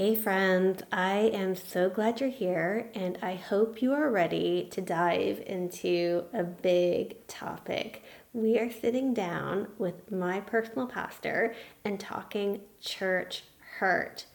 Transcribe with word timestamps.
Hey, 0.00 0.14
friends, 0.14 0.80
I 0.92 1.32
am 1.34 1.56
so 1.56 1.90
glad 1.90 2.20
you're 2.20 2.30
here, 2.30 2.88
and 2.94 3.18
I 3.20 3.34
hope 3.34 3.82
you 3.82 3.94
are 3.94 4.08
ready 4.08 4.68
to 4.70 4.80
dive 4.80 5.42
into 5.44 6.26
a 6.32 6.44
big 6.44 7.26
topic. 7.26 8.04
We 8.32 8.60
are 8.60 8.70
sitting 8.70 9.12
down 9.12 9.66
with 9.76 10.12
my 10.12 10.38
personal 10.38 10.86
pastor 10.86 11.52
and 11.84 11.98
talking 11.98 12.60
church 12.80 13.42
hurt. 13.80 14.26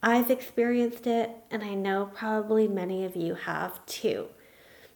I've 0.00 0.30
experienced 0.30 1.08
it, 1.08 1.32
and 1.50 1.64
I 1.64 1.74
know 1.74 2.08
probably 2.14 2.68
many 2.68 3.04
of 3.04 3.16
you 3.16 3.34
have 3.34 3.84
too. 3.86 4.28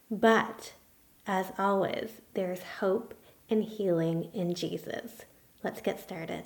But 0.09 0.75
as 1.27 1.51
always, 1.57 2.21
there's 2.35 2.63
hope 2.79 3.13
and 3.49 3.65
healing 3.65 4.29
in 4.33 4.53
Jesus. 4.53 5.25
Let's 5.61 5.81
get 5.81 5.99
started. 5.99 6.45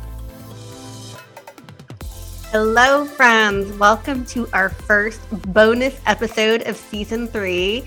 Hello, 2.51 3.05
friends. 3.05 3.71
Welcome 3.79 4.25
to 4.25 4.45
our 4.51 4.67
first 4.67 5.21
bonus 5.53 5.97
episode 6.05 6.63
of 6.63 6.75
season 6.75 7.27
three. 7.27 7.85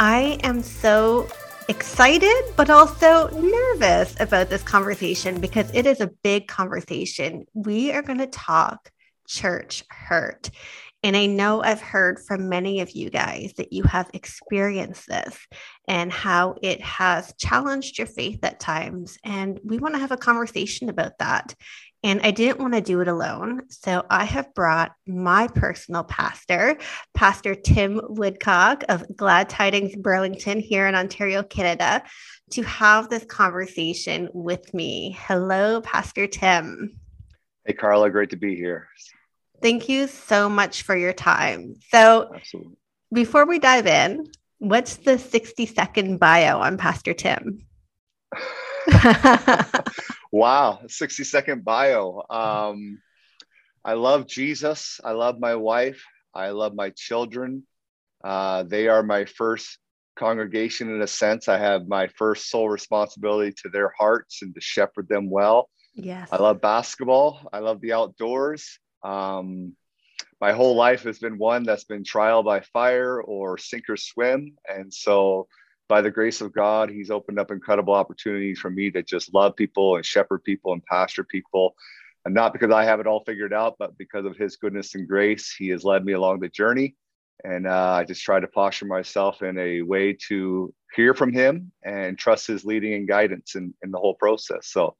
I 0.00 0.40
am 0.42 0.62
so 0.62 1.28
excited, 1.68 2.34
but 2.56 2.70
also 2.70 3.28
nervous 3.28 4.18
about 4.18 4.48
this 4.48 4.62
conversation 4.62 5.42
because 5.42 5.70
it 5.74 5.84
is 5.84 6.00
a 6.00 6.10
big 6.22 6.48
conversation. 6.48 7.44
We 7.52 7.92
are 7.92 8.00
going 8.00 8.20
to 8.20 8.26
talk 8.26 8.90
church 9.26 9.84
hurt. 9.90 10.48
And 11.02 11.16
I 11.16 11.26
know 11.26 11.62
I've 11.62 11.80
heard 11.80 12.18
from 12.18 12.48
many 12.48 12.80
of 12.80 12.90
you 12.90 13.08
guys 13.08 13.52
that 13.58 13.72
you 13.72 13.84
have 13.84 14.10
experienced 14.14 15.06
this 15.06 15.38
and 15.86 16.10
how 16.10 16.56
it 16.62 16.80
has 16.80 17.32
challenged 17.38 17.98
your 17.98 18.08
faith 18.08 18.40
at 18.42 18.58
times. 18.58 19.16
And 19.22 19.60
we 19.62 19.78
want 19.78 19.94
to 19.94 20.00
have 20.00 20.10
a 20.12 20.16
conversation 20.16 20.88
about 20.88 21.18
that 21.18 21.54
and 22.04 22.20
I 22.22 22.30
didn't 22.30 22.60
want 22.60 22.74
to 22.74 22.80
do 22.80 23.00
it 23.00 23.08
alone. 23.08 23.62
So 23.70 24.04
I 24.08 24.24
have 24.24 24.54
brought 24.54 24.92
my 25.06 25.48
personal 25.48 26.04
pastor, 26.04 26.78
Pastor 27.14 27.54
Tim 27.54 28.00
Woodcock 28.08 28.84
of 28.88 29.04
Glad 29.16 29.48
Tidings 29.48 29.96
Burlington 29.96 30.60
here 30.60 30.86
in 30.86 30.94
Ontario, 30.94 31.42
Canada, 31.42 32.02
to 32.50 32.62
have 32.62 33.08
this 33.08 33.24
conversation 33.24 34.28
with 34.32 34.72
me. 34.72 35.16
Hello, 35.20 35.80
Pastor 35.80 36.26
Tim. 36.26 36.98
Hey, 37.66 37.72
Carla, 37.72 38.10
great 38.10 38.30
to 38.30 38.36
be 38.36 38.54
here. 38.54 38.88
Thank 39.60 39.88
you 39.88 40.06
so 40.06 40.48
much 40.48 40.82
for 40.82 40.96
your 40.96 41.12
time. 41.12 41.74
So, 41.90 42.30
Absolutely. 42.32 42.76
before 43.12 43.44
we 43.44 43.58
dive 43.58 43.88
in, 43.88 44.24
what's 44.58 44.96
the 44.96 45.18
60 45.18 45.66
second 45.66 46.20
bio 46.20 46.60
on 46.60 46.78
Pastor 46.78 47.12
Tim? 47.12 47.66
wow, 50.32 50.80
60 50.86 51.24
second 51.24 51.64
bio. 51.64 52.22
Um, 52.28 53.00
I 53.84 53.94
love 53.94 54.26
Jesus. 54.26 55.00
I 55.04 55.12
love 55.12 55.38
my 55.38 55.54
wife. 55.54 56.04
I 56.34 56.50
love 56.50 56.74
my 56.74 56.90
children. 56.90 57.64
Uh, 58.22 58.64
they 58.64 58.88
are 58.88 59.02
my 59.02 59.24
first 59.24 59.78
congregation 60.16 60.94
in 60.94 61.00
a 61.00 61.06
sense. 61.06 61.48
I 61.48 61.58
have 61.58 61.86
my 61.86 62.08
first 62.08 62.50
sole 62.50 62.68
responsibility 62.68 63.54
to 63.62 63.68
their 63.68 63.92
hearts 63.96 64.42
and 64.42 64.54
to 64.54 64.60
shepherd 64.60 65.08
them 65.08 65.30
well. 65.30 65.70
Yes. 65.94 66.28
I 66.30 66.36
love 66.36 66.60
basketball. 66.60 67.48
I 67.52 67.58
love 67.60 67.80
the 67.80 67.92
outdoors. 67.92 68.78
Um, 69.02 69.74
my 70.40 70.52
whole 70.52 70.76
life 70.76 71.02
has 71.02 71.18
been 71.18 71.38
one 71.38 71.64
that's 71.64 71.84
been 71.84 72.04
trial 72.04 72.42
by 72.42 72.60
fire 72.60 73.20
or 73.20 73.58
sink 73.58 73.84
or 73.88 73.96
swim. 73.96 74.56
And 74.68 74.92
so 74.92 75.48
by 75.88 76.02
the 76.02 76.10
grace 76.10 76.40
of 76.40 76.52
God, 76.52 76.90
He's 76.90 77.10
opened 77.10 77.38
up 77.38 77.50
incredible 77.50 77.94
opportunities 77.94 78.58
for 78.58 78.70
me 78.70 78.90
to 78.90 79.02
just 79.02 79.34
love 79.34 79.56
people 79.56 79.96
and 79.96 80.04
shepherd 80.04 80.44
people 80.44 80.72
and 80.72 80.84
pastor 80.84 81.24
people. 81.24 81.74
And 82.24 82.34
not 82.34 82.52
because 82.52 82.70
I 82.70 82.84
have 82.84 83.00
it 83.00 83.06
all 83.06 83.24
figured 83.24 83.54
out, 83.54 83.76
but 83.78 83.96
because 83.96 84.26
of 84.26 84.36
His 84.36 84.56
goodness 84.56 84.94
and 84.94 85.08
grace, 85.08 85.52
He 85.52 85.68
has 85.70 85.84
led 85.84 86.04
me 86.04 86.12
along 86.12 86.40
the 86.40 86.48
journey. 86.48 86.94
And 87.44 87.66
uh, 87.66 87.92
I 87.92 88.04
just 88.04 88.22
try 88.22 88.40
to 88.40 88.48
posture 88.48 88.86
myself 88.86 89.42
in 89.42 89.58
a 89.58 89.82
way 89.82 90.16
to 90.28 90.74
hear 90.94 91.14
from 91.14 91.32
Him 91.32 91.72
and 91.82 92.18
trust 92.18 92.46
His 92.46 92.64
leading 92.64 92.94
and 92.94 93.08
guidance 93.08 93.54
in, 93.54 93.72
in 93.82 93.90
the 93.90 93.98
whole 93.98 94.14
process. 94.14 94.68
So 94.68 94.94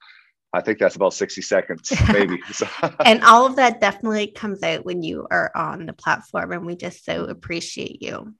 I 0.55 0.63
think 0.63 0.79
that's 0.79 0.97
about 0.97 1.13
60 1.13 1.43
seconds, 1.43 1.93
maybe. 2.13 2.41
and 3.05 3.23
all 3.25 3.45
of 3.45 3.57
that 3.57 3.81
definitely 3.81 4.29
comes 4.29 4.63
out 4.63 4.87
when 4.87 5.03
you 5.03 5.27
are 5.31 5.53
on 5.55 5.85
the 5.85 5.93
platform. 5.93 6.53
And 6.53 6.65
we 6.65 6.77
just 6.77 7.05
so 7.05 7.25
appreciate 7.25 8.01
you. 8.01 8.35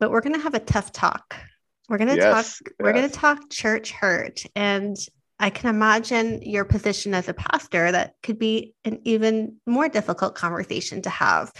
But 0.00 0.10
we're 0.10 0.20
going 0.20 0.34
to 0.34 0.42
have 0.42 0.54
a 0.54 0.60
tough 0.60 0.90
talk 0.92 1.36
we're 1.88 1.98
going 1.98 2.08
to 2.08 2.16
yes, 2.16 2.24
talk 2.24 2.66
yes. 2.66 2.74
we're 2.78 2.92
going 2.92 3.08
to 3.08 3.14
talk 3.14 3.50
church 3.50 3.90
hurt 3.92 4.44
and 4.54 4.96
I 5.40 5.50
can 5.50 5.70
imagine 5.70 6.42
your 6.42 6.64
position 6.64 7.14
as 7.14 7.28
a 7.28 7.34
pastor 7.34 7.92
that 7.92 8.14
could 8.22 8.38
be 8.38 8.74
an 8.84 9.00
even 9.04 9.56
more 9.66 9.88
difficult 9.88 10.34
conversation 10.34 11.02
to 11.02 11.10
have 11.10 11.52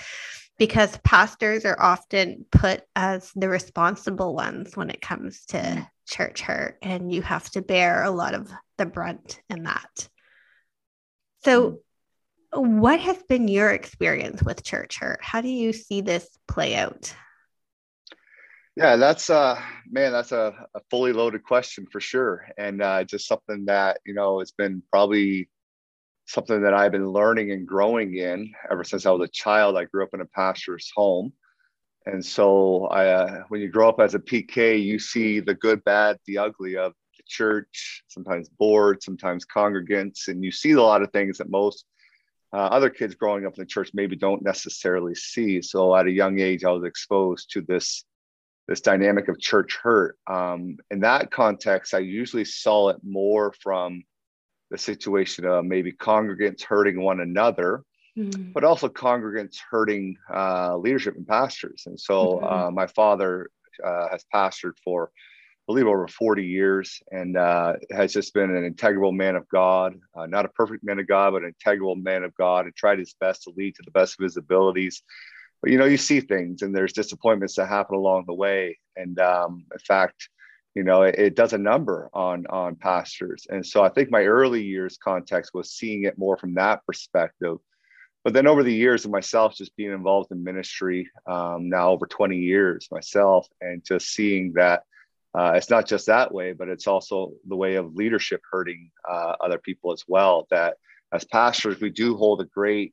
because 0.59 0.99
pastors 1.05 1.65
are 1.65 1.81
often 1.81 2.44
put 2.50 2.83
as 2.97 3.31
the 3.37 3.49
responsible 3.49 4.34
ones 4.34 4.77
when 4.77 4.91
it 4.91 5.00
comes 5.00 5.47
to 5.47 5.59
mm. 5.59 5.88
church 6.09 6.41
hurt 6.41 6.78
and 6.83 7.12
you 7.12 7.22
have 7.22 7.49
to 7.50 7.62
bear 7.62 8.03
a 8.03 8.11
lot 8.11 8.34
of 8.34 8.50
the 8.77 8.87
brunt 8.87 9.41
in 9.49 9.62
that. 9.62 10.09
So 11.44 11.78
mm. 12.53 12.81
what 12.81 12.99
has 12.99 13.22
been 13.28 13.47
your 13.47 13.71
experience 13.71 14.43
with 14.43 14.65
church 14.65 14.99
hurt? 14.99 15.21
How 15.22 15.41
do 15.41 15.49
you 15.49 15.72
see 15.72 16.00
this 16.00 16.28
play 16.49 16.75
out? 16.75 17.15
Yeah, 18.78 18.94
that's 18.94 19.28
uh 19.28 19.61
man, 19.91 20.12
that's 20.12 20.31
a, 20.31 20.55
a 20.72 20.81
fully 20.89 21.12
loaded 21.12 21.43
question 21.43 21.84
for 21.91 22.00
sure. 22.00 22.47
And 22.56 22.81
uh 22.81 23.03
just 23.03 23.27
something 23.27 23.65
that, 23.65 23.99
you 24.06 24.15
know, 24.15 24.39
it's 24.39 24.53
been 24.53 24.84
probably 24.93 25.49
something 26.27 26.62
that 26.62 26.75
I've 26.75 26.93
been 26.93 27.09
learning 27.11 27.50
and 27.50 27.67
growing 27.67 28.15
in 28.17 28.53
ever 28.71 28.84
since 28.84 29.05
I 29.05 29.11
was 29.11 29.28
a 29.28 29.33
child. 29.33 29.77
I 29.77 29.87
grew 29.87 30.05
up 30.05 30.15
in 30.15 30.21
a 30.21 30.27
pastor's 30.27 30.93
home. 30.94 31.33
And 32.06 32.25
so 32.25 32.87
I 32.87 33.06
uh, 33.09 33.43
when 33.49 33.61
you 33.61 33.69
grow 33.69 33.88
up 33.88 33.99
as 33.99 34.15
a 34.15 34.21
PK, 34.21 34.81
you 34.81 35.00
see 35.00 35.41
the 35.41 35.55
good, 35.55 35.83
bad, 35.83 36.19
the 36.27 36.38
ugly 36.38 36.77
of 36.77 36.93
the 37.17 37.25
church, 37.27 38.05
sometimes 38.06 38.49
board, 38.49 39.03
sometimes 39.03 39.44
congregants, 39.44 40.28
and 40.28 40.44
you 40.44 40.53
see 40.53 40.71
a 40.71 40.81
lot 40.81 41.03
of 41.03 41.11
things 41.11 41.38
that 41.38 41.50
most 41.50 41.84
uh, 42.53 42.59
other 42.59 42.91
kids 42.91 43.17
growing 43.17 43.44
up 43.44 43.56
in 43.56 43.62
the 43.62 43.67
church 43.67 43.91
maybe 43.93 44.15
don't 44.15 44.43
necessarily 44.44 45.17
see. 45.17 45.62
So 45.62 45.97
at 45.97 46.06
a 46.06 46.12
young 46.12 46.38
age, 46.38 46.65
I 46.65 46.71
was 46.71 46.84
exposed 46.84 47.50
to 47.55 47.62
this 47.62 48.05
this 48.69 48.83
dynamic 48.83 49.29
of 49.29 49.41
church 49.41 49.79
hurt. 49.83 50.17
Um, 50.27 50.77
in 50.91 51.01
that 51.01 51.31
context, 51.31 51.95
I 51.95 52.01
usually 52.01 52.45
saw 52.45 52.91
it 52.91 52.99
more 53.03 53.53
from 53.62 54.05
the 54.71 54.77
situation 54.77 55.47
of 55.47 55.65
maybe 55.65 55.91
congregants 55.91 56.62
hurting 56.62 57.01
one 57.01 57.21
another, 57.21 57.83
mm. 58.17 58.53
but 58.53 58.65
also 58.65 58.89
congregants 58.89 59.56
hurting 59.71 60.17
uh, 60.33 60.77
leadership 60.77 61.17
and 61.17 61.27
pastors. 61.27 61.84
And 61.87 61.99
so 61.99 62.37
mm-hmm. 62.37 62.45
uh, 62.45 62.71
my 62.71 62.87
father 62.89 63.49
uh, 63.83 64.09
has 64.11 64.27
pastored 64.34 64.75
for, 64.85 65.11
I 65.15 65.65
believe, 65.67 65.87
over 65.87 66.06
40 66.06 66.45
years 66.45 67.00
and 67.11 67.39
uh, 67.39 67.77
has 67.91 68.12
just 68.12 68.35
been 68.35 68.55
an 68.55 68.67
integral 68.67 69.12
man 69.12 69.35
of 69.35 69.49
God, 69.49 69.99
uh, 70.15 70.27
not 70.27 70.45
a 70.45 70.50
perfect 70.50 70.85
man 70.85 70.99
of 70.99 71.09
God, 71.09 71.32
but 71.32 71.43
an 71.43 71.55
integral 71.59 71.97
man 71.97 72.23
of 72.23 72.35
God 72.35 72.67
and 72.67 72.76
tried 72.76 72.99
his 72.99 73.14
best 73.19 73.44
to 73.44 73.53
lead 73.56 73.76
to 73.76 73.82
the 73.82 73.93
best 73.93 74.17
of 74.19 74.25
his 74.25 74.37
abilities 74.37 75.03
but 75.62 75.70
you 75.70 75.78
know 75.78 75.84
you 75.84 75.96
see 75.96 76.20
things 76.20 76.62
and 76.62 76.75
there's 76.75 76.93
disappointments 76.93 77.56
that 77.56 77.69
happen 77.69 77.96
along 77.96 78.25
the 78.26 78.34
way. 78.34 78.78
And 78.96 79.19
um, 79.19 79.64
in 79.72 79.78
fact 79.81 80.28
you 80.75 80.84
know 80.84 81.02
it, 81.02 81.16
it, 81.19 81.37
does 81.37 81.52
a 81.52 81.58
number 81.58 82.08
on 82.12 82.46
on 82.49 82.76
pastors. 82.76 83.46
And 83.50 83.64
so 83.64 83.82
i 83.82 83.88
think 83.88 84.10
my 84.10 84.25
early 84.25 84.62
years 84.62 84.99
context 85.02 85.52
was 85.55 85.72
seeing 85.72 86.05
it 86.05 86.19
more 86.19 86.37
from 86.37 86.55
that 86.55 86.84
perspective. 86.87 87.58
But 88.25 88.34
then 88.34 88.46
over 88.46 88.62
the 88.62 88.75
years 88.75 89.05
of 89.05 89.10
myself 89.10 89.55
just 89.55 89.76
being 89.76 89.93
involved 89.93 90.32
in 90.32 90.44
ministry 90.44 91.08
um, 91.26 91.69
now 91.69 91.90
over 91.90 92.06
20 92.06 92.37
years 92.37 92.88
myself 92.90 93.46
and 93.61 93.84
just 93.84 94.12
seeing 94.12 94.52
that 94.54 94.82
uh, 95.34 95.52
it's 95.56 95.70
not 95.70 95.87
just 95.87 96.06
that 96.06 96.32
way 96.32 96.52
but 96.52 96.69
it's 96.69 96.87
also 96.87 97.32
the 97.46 97.56
way 97.56 97.76
of 97.76 97.94
leadership 97.94 98.40
hurting 98.50 98.90
uh, 99.08 99.34
other 99.40 99.58
people 99.58 99.93
as 99.93 100.04
well 100.06 100.46
that 100.50 100.76
as 101.12 101.25
pastors 101.25 101.81
we 101.81 101.90
do 101.90 102.16
hold 102.16 102.40
a 102.40 102.44
great 102.44 102.93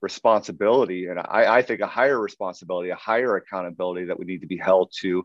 responsibility 0.00 1.06
and 1.06 1.18
I, 1.18 1.58
I 1.58 1.62
think 1.62 1.80
a 1.80 1.86
higher 1.86 2.20
responsibility 2.20 2.90
a 2.90 2.96
higher 2.96 3.36
accountability 3.36 4.06
that 4.06 4.18
we 4.18 4.24
need 4.24 4.40
to 4.40 4.46
be 4.46 4.56
held 4.58 4.92
to 5.00 5.24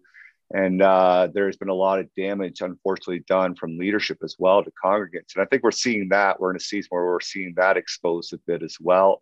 And 0.52 0.82
uh, 0.82 1.30
there's 1.34 1.58
been 1.58 1.70
a 1.70 1.74
lot 1.74 2.00
of 2.00 2.14
damage, 2.16 2.62
unfortunately, 2.62 3.24
done 3.28 3.56
from 3.56 3.78
leadership 3.78 4.20
as 4.24 4.36
well 4.38 4.64
to 4.64 4.72
congregants. 4.84 5.36
And 5.36 5.42
I 5.42 5.46
think 5.46 5.64
we're 5.64 5.72
seeing 5.72 6.10
that. 6.10 6.40
We're 6.40 6.52
in 6.52 6.58
a 6.58 6.60
season 6.60 6.90
where 6.92 7.06
we're 7.06 7.22
seeing 7.22 7.54
that 7.56 7.76
exposed 7.76 8.34
a 8.34 8.38
bit 8.46 8.62
as 8.62 8.78
well. 8.80 9.22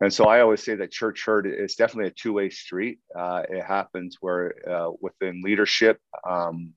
And 0.00 0.14
so 0.14 0.26
I 0.26 0.40
always 0.40 0.62
say 0.62 0.76
that 0.76 0.92
church 0.92 1.24
hurt 1.26 1.46
is 1.46 1.74
definitely 1.74 2.10
a 2.10 2.14
two 2.14 2.32
way 2.32 2.50
street. 2.50 3.00
Uh, 3.18 3.42
it 3.50 3.64
happens 3.64 4.18
where 4.20 4.54
uh, 4.70 4.90
within 5.00 5.42
leadership, 5.42 6.00
um, 6.28 6.74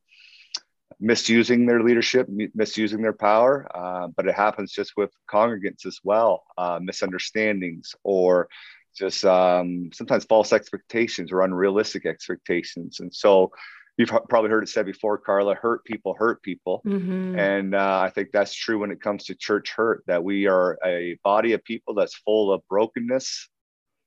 misusing 1.02 1.66
their 1.66 1.82
leadership, 1.82 2.28
misusing 2.54 3.02
their 3.02 3.12
power, 3.14 3.68
uh, 3.74 4.08
but 4.16 4.28
it 4.28 4.36
happens 4.36 4.72
just 4.72 4.96
with 4.96 5.12
congregants 5.30 5.86
as 5.86 6.00
well, 6.04 6.44
uh, 6.58 6.80
misunderstandings 6.82 7.96
or 8.04 8.48
just 8.96 9.26
um, 9.26 9.90
sometimes 9.94 10.26
false 10.26 10.54
expectations 10.54 11.32
or 11.32 11.42
unrealistic 11.42 12.06
expectations. 12.06 13.00
And 13.00 13.14
so 13.14 13.52
you've 13.98 14.10
probably 14.30 14.52
heard 14.52 14.64
it 14.64 14.70
said 14.70 14.86
before, 14.86 15.18
Carla, 15.18 15.56
hurt 15.56 15.84
people 15.86 16.14
hurt 16.14 16.44
people. 16.44 16.82
Mm-hmm. 16.86 17.38
And 17.38 17.74
uh, 17.74 18.00
I 18.04 18.10
think 18.10 18.30
that's 18.32 18.54
true 18.54 18.78
when 18.80 18.92
it 18.92 19.02
comes 19.02 19.26
to 19.26 19.36
church 19.36 19.72
hurt, 19.72 20.04
that 20.06 20.24
we 20.24 20.46
are 20.46 20.78
a 20.86 21.18
body 21.24 21.54
of 21.54 21.64
people 21.64 21.96
that's 21.96 22.16
full 22.16 22.54
of 22.54 22.62
brokenness, 22.70 23.50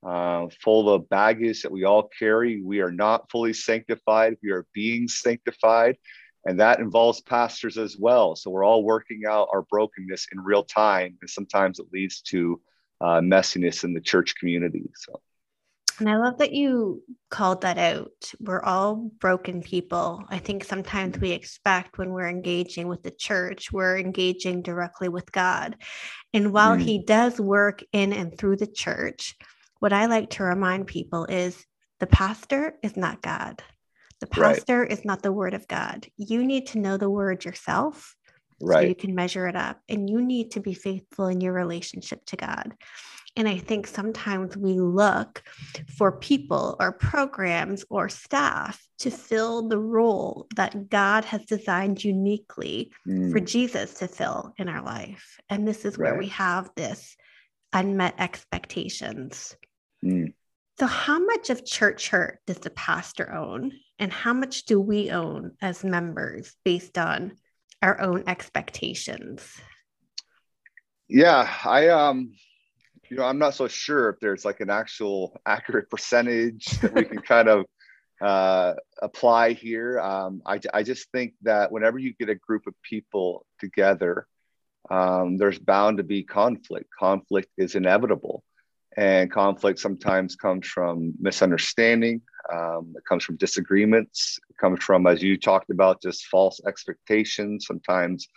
uh, 0.05 0.47
full 0.63 0.89
of 0.89 1.09
baggage 1.09 1.63
that 1.63 1.71
we 1.71 1.83
all 1.83 2.09
carry. 2.17 2.61
We 2.61 2.79
are 2.79 2.91
not 2.91 3.29
fully 3.29 3.53
sanctified, 3.53 4.37
we 4.41 4.51
are 4.51 4.65
being 4.73 5.09
sanctified. 5.09 5.97
And 6.45 6.59
that 6.59 6.79
involves 6.79 7.21
pastors 7.21 7.77
as 7.77 7.97
well. 7.97 8.35
So 8.35 8.51
we're 8.51 8.63
all 8.63 8.83
working 8.83 9.23
out 9.27 9.47
our 9.51 9.63
brokenness 9.63 10.27
in 10.31 10.39
real 10.39 10.63
time. 10.63 11.17
And 11.21 11.29
sometimes 11.29 11.79
it 11.79 11.87
leads 11.91 12.21
to 12.23 12.61
uh, 13.01 13.19
messiness 13.19 13.83
in 13.83 13.93
the 13.93 14.01
church 14.01 14.35
community. 14.35 14.89
So. 14.95 15.21
And 15.99 16.09
I 16.09 16.17
love 16.17 16.39
that 16.39 16.51
you 16.51 17.01
called 17.29 17.61
that 17.61 17.77
out. 17.77 18.31
We're 18.39 18.63
all 18.63 19.09
broken 19.19 19.61
people. 19.61 20.25
I 20.29 20.39
think 20.39 20.65
sometimes 20.65 21.17
we 21.19 21.31
expect 21.31 21.97
when 21.97 22.11
we're 22.11 22.27
engaging 22.27 22.89
with 22.89 23.01
the 23.01 23.11
church, 23.11 23.71
we're 23.71 23.97
engaging 23.97 24.61
directly 24.61 25.07
with 25.07 25.31
God. 25.31 25.77
And 26.33 26.51
while 26.51 26.75
mm. 26.75 26.81
He 26.81 26.99
does 27.03 27.39
work 27.39 27.81
in 27.93 28.11
and 28.11 28.37
through 28.37 28.57
the 28.57 28.67
church, 28.67 29.35
what 29.79 29.93
I 29.93 30.07
like 30.07 30.31
to 30.31 30.43
remind 30.43 30.87
people 30.87 31.25
is 31.25 31.65
the 31.99 32.07
pastor 32.07 32.75
is 32.83 32.97
not 32.97 33.21
God. 33.21 33.63
The 34.21 34.27
pastor 34.27 34.81
right. 34.81 34.91
is 34.91 35.03
not 35.05 35.21
the 35.21 35.31
word 35.31 35.53
of 35.53 35.67
God. 35.67 36.07
You 36.17 36.45
need 36.45 36.67
to 36.67 36.79
know 36.79 36.97
the 36.97 37.09
word 37.09 37.43
yourself 37.45 38.15
right. 38.61 38.83
so 38.83 38.87
you 38.87 38.95
can 38.95 39.15
measure 39.15 39.47
it 39.47 39.55
up. 39.55 39.79
And 39.89 40.09
you 40.09 40.21
need 40.21 40.51
to 40.51 40.59
be 40.59 40.73
faithful 40.73 41.27
in 41.27 41.41
your 41.41 41.53
relationship 41.53 42.25
to 42.27 42.37
God. 42.37 42.75
And 43.37 43.49
I 43.49 43.57
think 43.57 43.85
sometimes 43.85 44.55
we 44.55 44.79
look 44.79 45.43
for 45.97 46.13
people 46.13 46.77
or 46.79 46.93
programs 46.93 47.83
or 47.89 48.07
staff 48.07 48.81
to 48.99 49.11
fill 49.11 49.67
the 49.67 49.77
role 49.77 50.47
that 50.55 50.89
God 50.89 51.25
has 51.25 51.43
designed 51.45 52.01
uniquely 52.01 52.93
mm. 53.05 53.33
for 53.33 53.41
Jesus 53.41 53.95
to 53.95 54.07
fill 54.07 54.53
in 54.57 54.69
our 54.69 54.81
life. 54.81 55.37
And 55.49 55.67
this 55.67 55.83
is 55.83 55.97
right. 55.97 56.11
where 56.11 56.19
we 56.19 56.27
have 56.29 56.69
this 56.77 57.17
unmet 57.73 58.15
expectations. 58.19 59.57
Mm. 60.03 60.33
So, 60.79 60.87
how 60.87 61.19
much 61.19 61.49
of 61.49 61.65
church 61.65 62.09
hurt 62.09 62.39
does 62.47 62.59
the 62.59 62.69
pastor 62.69 63.33
own? 63.33 63.73
And 63.99 64.11
how 64.11 64.33
much 64.33 64.65
do 64.65 64.79
we 64.79 65.09
own 65.09 65.53
as 65.61 65.83
members 65.83 66.55
based 66.65 66.97
on 66.97 67.37
our 67.81 67.99
own 68.01 68.23
expectations? 68.27 69.59
Yeah, 71.07 71.49
I 71.63 71.89
um 71.89 72.33
you 73.09 73.17
know, 73.17 73.23
I'm 73.23 73.37
not 73.37 73.53
so 73.53 73.67
sure 73.67 74.09
if 74.09 74.19
there's 74.19 74.45
like 74.45 74.59
an 74.61 74.69
actual 74.69 75.39
accurate 75.45 75.89
percentage 75.89 76.65
that 76.81 76.93
we 76.93 77.03
can 77.03 77.19
kind 77.19 77.47
of 77.47 77.65
uh, 78.21 78.73
apply 79.01 79.53
here. 79.53 79.99
Um, 79.99 80.41
I, 80.45 80.59
I 80.73 80.83
just 80.83 81.11
think 81.11 81.33
that 81.43 81.71
whenever 81.71 81.99
you 81.99 82.13
get 82.13 82.29
a 82.29 82.35
group 82.35 82.67
of 82.67 82.73
people 82.81 83.45
together, 83.59 84.27
um, 84.89 85.37
there's 85.37 85.59
bound 85.59 85.97
to 85.97 86.03
be 86.03 86.23
conflict. 86.23 86.89
Conflict 86.97 87.49
is 87.57 87.75
inevitable. 87.75 88.43
And 88.97 89.31
conflict 89.31 89.79
sometimes 89.79 90.35
comes 90.35 90.67
from 90.67 91.13
misunderstanding, 91.19 92.21
um, 92.53 92.93
it 92.95 93.03
comes 93.07 93.23
from 93.23 93.35
disagreements, 93.35 94.39
it 94.49 94.57
comes 94.57 94.83
from, 94.83 95.05
as 95.05 95.21
you 95.21 95.37
talked 95.37 95.69
about, 95.69 96.01
just 96.01 96.27
false 96.27 96.61
expectations. 96.65 97.65
Sometimes 97.67 98.27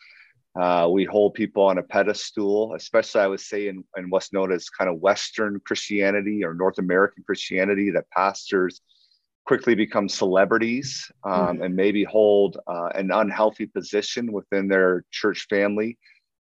uh, 0.59 0.89
we 0.91 1.05
hold 1.05 1.35
people 1.35 1.63
on 1.63 1.79
a 1.79 1.83
pedestal, 1.83 2.75
especially 2.75 3.21
I 3.21 3.27
would 3.29 3.41
say 3.41 3.69
in, 3.69 3.85
in 3.97 4.11
what's 4.11 4.33
known 4.33 4.51
as 4.51 4.69
kind 4.69 4.91
of 4.91 4.99
Western 4.99 5.61
Christianity 5.65 6.45
or 6.45 6.55
North 6.55 6.79
American 6.79 7.23
Christianity, 7.25 7.91
that 7.93 8.11
pastors 8.11 8.81
quickly 9.45 9.75
become 9.75 10.09
celebrities 10.09 11.11
um, 11.25 11.33
mm-hmm. 11.33 11.63
and 11.63 11.77
maybe 11.77 12.05
hold 12.05 12.59
uh, 12.67 12.89
an 12.95 13.11
unhealthy 13.11 13.67
position 13.67 14.33
within 14.33 14.69
their 14.69 15.05
church 15.11 15.47
family. 15.49 15.97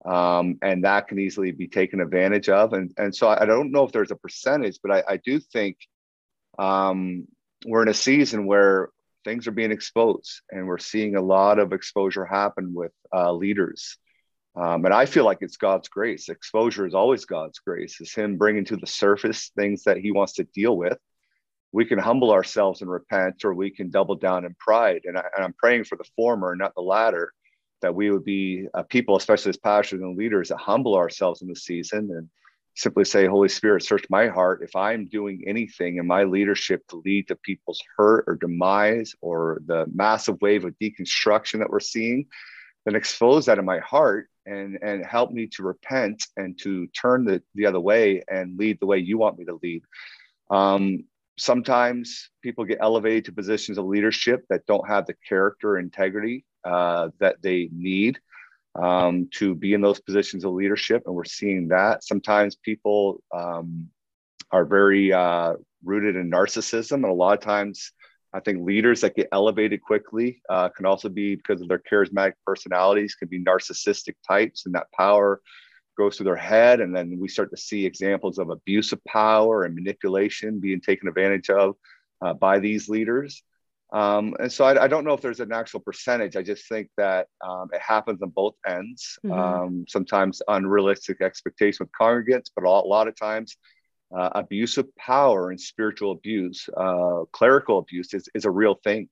Um, 0.04 0.58
and 0.62 0.84
that 0.84 1.08
can 1.08 1.18
easily 1.18 1.52
be 1.52 1.68
taken 1.68 2.00
advantage 2.00 2.48
of. 2.48 2.72
And, 2.72 2.92
and 2.96 3.14
so 3.14 3.28
I 3.28 3.44
don't 3.44 3.70
know 3.70 3.84
if 3.84 3.92
there's 3.92 4.10
a 4.10 4.16
percentage, 4.16 4.78
but 4.82 4.90
I, 4.90 5.14
I 5.14 5.16
do 5.18 5.38
think 5.38 5.76
um, 6.58 7.26
we're 7.66 7.82
in 7.82 7.88
a 7.88 7.94
season 7.94 8.46
where 8.46 8.90
things 9.24 9.46
are 9.46 9.52
being 9.52 9.72
exposed 9.72 10.40
and 10.50 10.66
we're 10.66 10.78
seeing 10.78 11.16
a 11.16 11.20
lot 11.20 11.58
of 11.58 11.72
exposure 11.72 12.24
happen 12.24 12.72
with 12.72 12.92
uh, 13.14 13.32
leaders. 13.32 13.98
Um, 14.56 14.84
and 14.84 14.92
i 14.92 15.06
feel 15.06 15.24
like 15.24 15.38
it's 15.42 15.56
god's 15.56 15.88
grace. 15.88 16.28
Exposure 16.28 16.86
is 16.86 16.94
always 16.94 17.24
god's 17.24 17.58
grace. 17.60 17.98
It's 18.00 18.14
him 18.14 18.36
bringing 18.36 18.64
to 18.66 18.76
the 18.76 18.86
surface 18.86 19.52
things 19.56 19.84
that 19.84 19.98
he 19.98 20.10
wants 20.10 20.34
to 20.34 20.44
deal 20.44 20.76
with. 20.76 20.98
We 21.72 21.84
can 21.84 21.98
humble 21.98 22.32
ourselves 22.32 22.80
and 22.80 22.90
repent 22.90 23.44
or 23.44 23.54
we 23.54 23.70
can 23.70 23.90
double 23.90 24.16
down 24.16 24.44
in 24.44 24.56
pride. 24.58 25.02
And, 25.04 25.16
I, 25.16 25.24
am 25.38 25.54
praying 25.56 25.84
for 25.84 25.96
the 25.96 26.08
former 26.16 26.56
not 26.56 26.74
the 26.74 26.82
latter 26.82 27.32
that 27.82 27.94
we 27.94 28.10
would 28.10 28.24
be 28.24 28.66
uh, 28.74 28.82
people 28.84 29.16
especially 29.16 29.50
as 29.50 29.56
pastors 29.56 30.00
and 30.00 30.16
leaders 30.16 30.48
that 30.48 30.58
humble 30.58 30.96
ourselves 30.96 31.42
in 31.42 31.48
the 31.48 31.56
season 31.56 32.10
and 32.12 32.28
simply 32.76 33.04
say, 33.04 33.26
Holy 33.26 33.48
Spirit, 33.48 33.82
search 33.82 34.04
my 34.10 34.28
heart. 34.28 34.62
If 34.62 34.74
I'm 34.76 35.06
doing 35.06 35.44
anything 35.46 35.96
in 35.96 36.06
my 36.06 36.24
leadership 36.24 36.86
to 36.88 37.02
lead 37.04 37.28
to 37.28 37.36
people's 37.36 37.82
hurt 37.96 38.24
or 38.26 38.36
demise 38.36 39.14
or 39.20 39.60
the 39.66 39.86
massive 39.92 40.40
wave 40.40 40.64
of 40.64 40.74
deconstruction 40.80 41.58
that 41.58 41.70
we're 41.70 41.80
seeing, 41.80 42.26
then 42.84 42.94
expose 42.94 43.46
that 43.46 43.58
in 43.58 43.64
my 43.64 43.80
heart 43.80 44.28
and, 44.46 44.78
and 44.82 45.04
help 45.04 45.30
me 45.30 45.46
to 45.48 45.62
repent 45.62 46.24
and 46.36 46.58
to 46.60 46.86
turn 46.88 47.24
the, 47.24 47.42
the 47.54 47.66
other 47.66 47.80
way 47.80 48.22
and 48.28 48.58
lead 48.58 48.78
the 48.80 48.86
way 48.86 48.98
you 48.98 49.18
want 49.18 49.38
me 49.38 49.44
to 49.44 49.58
lead. 49.62 49.82
Um, 50.50 51.04
sometimes 51.38 52.30
people 52.42 52.64
get 52.64 52.78
elevated 52.80 53.26
to 53.26 53.32
positions 53.32 53.78
of 53.78 53.84
leadership 53.84 54.44
that 54.48 54.66
don't 54.66 54.88
have 54.88 55.06
the 55.06 55.14
character 55.28 55.78
integrity 55.78 56.44
uh, 56.64 57.08
that 57.18 57.42
they 57.42 57.68
need 57.72 58.18
um, 58.80 59.28
to 59.32 59.54
be 59.54 59.74
in 59.74 59.80
those 59.80 60.00
positions 60.00 60.44
of 60.44 60.52
leadership. 60.52 61.02
And 61.06 61.14
we're 61.14 61.24
seeing 61.24 61.68
that. 61.68 62.04
Sometimes 62.04 62.56
people 62.56 63.22
um, 63.34 63.88
are 64.50 64.64
very 64.64 65.12
uh, 65.12 65.54
rooted 65.84 66.16
in 66.16 66.30
narcissism. 66.30 66.94
And 66.94 67.04
a 67.04 67.12
lot 67.12 67.38
of 67.38 67.44
times, 67.44 67.92
I 68.32 68.40
think 68.40 68.64
leaders 68.64 69.00
that 69.00 69.16
get 69.16 69.28
elevated 69.32 69.82
quickly 69.82 70.40
uh, 70.48 70.68
can 70.68 70.86
also 70.86 71.08
be 71.08 71.34
because 71.34 71.60
of 71.60 71.68
their 71.68 71.82
charismatic 71.90 72.34
personalities, 72.46 73.16
can 73.16 73.28
be 73.28 73.42
narcissistic 73.42 74.14
types, 74.26 74.66
and 74.66 74.74
that 74.76 74.86
power 74.96 75.40
goes 75.98 76.16
through 76.16 76.26
their 76.26 76.36
head. 76.36 76.80
And 76.80 76.94
then 76.94 77.18
we 77.18 77.28
start 77.28 77.50
to 77.50 77.56
see 77.56 77.84
examples 77.84 78.38
of 78.38 78.50
abuse 78.50 78.92
of 78.92 79.02
power 79.04 79.64
and 79.64 79.74
manipulation 79.74 80.60
being 80.60 80.80
taken 80.80 81.08
advantage 81.08 81.50
of 81.50 81.74
uh, 82.22 82.34
by 82.34 82.60
these 82.60 82.88
leaders. 82.88 83.42
Um, 83.92 84.36
and 84.38 84.52
so 84.52 84.64
I, 84.64 84.84
I, 84.84 84.88
don't 84.88 85.04
know 85.04 85.14
if 85.14 85.20
there's 85.20 85.40
an 85.40 85.52
actual 85.52 85.80
percentage. 85.80 86.36
I 86.36 86.42
just 86.42 86.68
think 86.68 86.88
that 86.96 87.26
um, 87.44 87.70
it 87.72 87.80
happens 87.80 88.22
on 88.22 88.28
both 88.30 88.54
ends. 88.66 89.18
Mm-hmm. 89.24 89.32
Um, 89.32 89.84
sometimes 89.88 90.40
unrealistic 90.46 91.20
expectations 91.20 91.80
with 91.80 91.90
congregants, 92.00 92.50
but 92.54 92.64
a 92.64 92.70
lot, 92.70 93.08
of 93.08 93.16
times 93.18 93.56
uh, 94.16 94.30
abuse 94.32 94.78
of 94.78 94.94
power 94.94 95.50
and 95.50 95.60
spiritual 95.60 96.12
abuse, 96.12 96.68
uh, 96.76 97.24
clerical 97.32 97.78
abuse 97.78 98.14
is, 98.14 98.28
is 98.34 98.44
a 98.44 98.50
real 98.50 98.74
thing. 98.84 99.08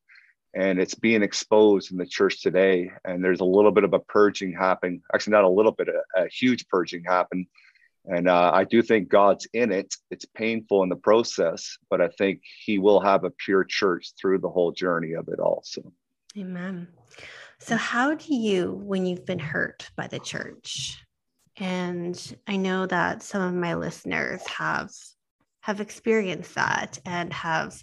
And 0.55 0.79
it's 0.81 0.95
being 0.95 1.23
exposed 1.23 1.91
in 1.91 1.99
the 1.99 2.07
church 2.07 2.41
today. 2.41 2.91
And 3.05 3.23
there's 3.23 3.41
a 3.41 3.45
little 3.45 3.73
bit 3.73 3.85
of 3.85 3.95
a 3.95 3.99
purging 3.99 4.53
happening. 4.53 5.03
Actually, 5.13 5.33
not 5.33 5.45
a 5.45 5.49
little 5.49 5.73
bit, 5.73 5.89
a, 5.89 6.23
a 6.23 6.29
huge 6.29 6.69
purging 6.69 7.03
happening 7.05 7.49
and 8.09 8.29
uh, 8.29 8.51
I 8.53 8.65
do 8.65 8.83
think 8.83 9.09
God's 9.09 9.47
in 9.53 9.71
it. 9.71 9.95
It's 10.11 10.25
painful 10.25 10.83
in 10.83 10.89
the 10.89 10.97
process, 10.97 11.77
but 11.91 12.01
I 12.01 12.09
think 12.19 12.41
He 12.65 12.79
will 12.79 13.01
have 13.01 13.25
a 13.25 13.31
pure 13.31 13.65
church 13.65 14.13
through 14.21 14.39
the 14.39 14.49
whole 14.49 14.73
journey 14.73 15.13
of 15.13 15.29
it 15.29 15.39
also. 15.39 15.93
Amen. 16.37 16.89
So, 17.59 17.77
how 17.77 18.15
do 18.15 18.35
you, 18.35 18.81
when 18.85 19.07
you've 19.07 19.27
been 19.27 19.39
hurt 19.39 19.91
by 19.97 20.07
the 20.07 20.21
church, 20.21 21.03
and 21.57 22.37
I 22.47 22.57
know 22.57 22.87
that 22.87 23.23
some 23.23 23.43
of 23.43 23.55
my 23.55 23.75
listeners 23.75 24.47
have 24.47 24.91
have 25.61 25.81
experienced 25.81 26.55
that 26.55 26.99
and 27.05 27.33
have 27.33 27.83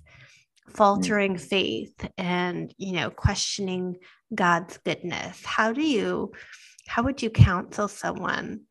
faltering 0.69 1.37
faith 1.37 2.07
and 2.17 2.73
you 2.77 2.93
know 2.93 3.09
questioning 3.09 3.97
God's 4.33 4.77
goodness. 4.79 5.43
How 5.43 5.71
do 5.71 5.81
you, 5.81 6.31
how 6.87 7.03
would 7.03 7.21
you 7.21 7.29
counsel 7.29 7.87
someone? 7.87 8.61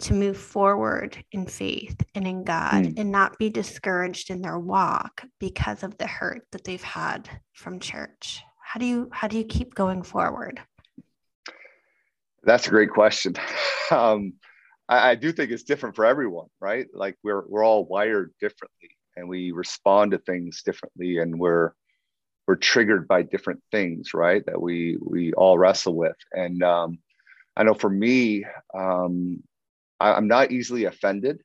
To 0.00 0.14
move 0.14 0.36
forward 0.36 1.22
in 1.32 1.46
faith 1.46 1.96
and 2.14 2.26
in 2.26 2.44
God 2.44 2.84
mm. 2.84 2.98
and 2.98 3.12
not 3.12 3.38
be 3.38 3.50
discouraged 3.50 4.30
in 4.30 4.40
their 4.40 4.58
walk 4.58 5.24
because 5.38 5.82
of 5.82 5.96
the 5.98 6.06
hurt 6.06 6.42
that 6.52 6.64
they've 6.64 6.82
had 6.82 7.28
from 7.52 7.78
church. 7.78 8.42
how 8.62 8.80
do 8.80 8.86
you 8.86 9.08
how 9.12 9.28
do 9.28 9.36
you 9.36 9.44
keep 9.44 9.74
going 9.74 10.02
forward? 10.02 10.60
That's 12.42 12.66
a 12.66 12.70
great 12.70 12.90
question. 12.90 13.34
Um, 13.92 14.34
I, 14.88 15.10
I 15.10 15.14
do 15.16 15.32
think 15.32 15.50
it's 15.50 15.64
different 15.64 15.96
for 15.96 16.06
everyone 16.06 16.46
right? 16.60 16.86
Like 16.94 17.16
we're 17.24 17.42
we're 17.48 17.64
all 17.64 17.84
wired 17.86 18.32
differently 18.40 18.96
and 19.16 19.28
we 19.28 19.50
respond 19.50 20.12
to 20.12 20.18
things 20.18 20.62
differently 20.62 21.18
and 21.18 21.40
we're 21.40 21.72
we're 22.46 22.54
triggered 22.54 23.08
by 23.08 23.22
different 23.22 23.60
things 23.72 24.14
right? 24.14 24.46
That 24.46 24.62
we 24.62 24.96
we 25.00 25.32
all 25.32 25.58
wrestle 25.58 25.96
with. 25.96 26.14
And 26.32 26.62
um, 26.62 27.00
i 27.56 27.64
know 27.64 27.74
for 27.74 27.90
me 27.90 28.44
um, 28.74 29.42
I, 30.00 30.16
am 30.16 30.28
not 30.28 30.52
easily 30.52 30.84
offended 30.84 31.40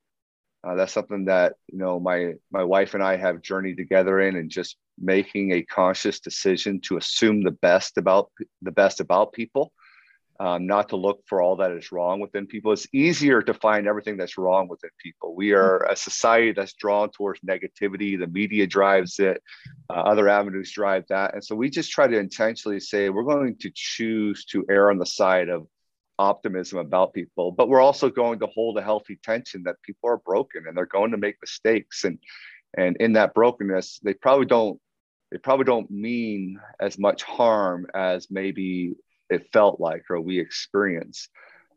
uh, 0.66 0.76
that's 0.76 0.94
something 0.94 1.26
that 1.26 1.54
you 1.72 1.78
know 1.78 2.00
my 2.00 2.34
my 2.52 2.64
wife 2.64 2.94
and 2.94 3.04
i 3.04 3.16
have 3.18 3.42
journeyed 3.42 3.78
together 3.78 4.20
in 4.20 4.36
and 4.36 4.50
just 4.50 4.78
making 4.98 5.52
a 5.52 5.64
conscious 5.64 6.20
decision 6.20 6.80
to 6.82 6.98
assume 6.98 7.44
the 7.44 7.52
best 7.52 7.98
about 7.98 8.32
the 8.62 8.72
best 8.72 9.00
about 9.00 9.34
people 9.34 9.72
um, 10.40 10.68
not 10.68 10.90
to 10.90 10.98
look 10.98 11.24
for 11.28 11.42
all 11.42 11.56
that 11.58 11.72
is 11.72 11.92
wrong 11.92 12.20
within 12.20 12.46
people. 12.46 12.74
It's 12.74 12.88
easier 12.94 13.42
to 13.42 13.54
find 13.54 13.88
everything 13.88 14.18
that's 14.18 14.38
wrong 14.38 14.68
within 14.68 14.90
people. 15.02 15.34
We 15.34 15.54
are 15.54 15.84
a 15.84 15.96
society 15.96 16.52
that's 16.52 16.74
drawn 16.74 17.10
towards 17.12 17.40
negativity. 17.40 18.20
The 18.20 18.28
media 18.28 18.68
drives 18.68 19.20
it, 19.20 19.42
uh, 19.90 19.94
other 19.94 20.28
avenues 20.28 20.72
drive 20.72 21.06
that. 21.08 21.36
And 21.36 21.44
so 21.44 21.56
we 21.56 21.70
just 21.70 21.92
try 21.92 22.08
to 22.08 22.18
intentionally 22.18 22.82
say 22.82 23.10
we're 23.10 23.24
going 23.24 23.56
to 23.60 23.72
choose 23.74 24.44
to 24.46 24.66
err 24.70 24.92
on 24.92 24.98
the 24.98 25.06
side 25.06 25.48
of 25.48 25.68
optimism 26.18 26.80
about 26.80 27.14
people, 27.14 27.52
but 27.52 27.70
we're 27.70 27.82
also 27.82 28.10
going 28.10 28.40
to 28.40 28.48
hold 28.48 28.78
a 28.78 28.82
healthy 28.82 29.20
tension 29.24 29.64
that 29.64 29.82
people 29.84 30.10
are 30.10 30.18
broken 30.18 30.66
and 30.68 30.76
they're 30.76 30.86
going 30.86 31.12
to 31.12 31.18
make 31.18 31.36
mistakes. 31.42 32.04
And 32.04 32.20
and 32.78 32.98
in 33.00 33.14
that 33.14 33.34
brokenness, 33.34 34.00
they 34.04 34.14
probably 34.14 34.46
don't 34.46 34.80
they 35.32 35.38
probably 35.38 35.66
don't 35.66 35.90
mean 35.90 36.60
as 36.80 36.98
much 36.98 37.24
harm 37.24 37.88
as 37.94 38.30
maybe 38.30 38.96
it 39.30 39.48
felt 39.52 39.80
like 39.80 40.04
or 40.10 40.22
we 40.22 40.40
experience. 40.40 41.30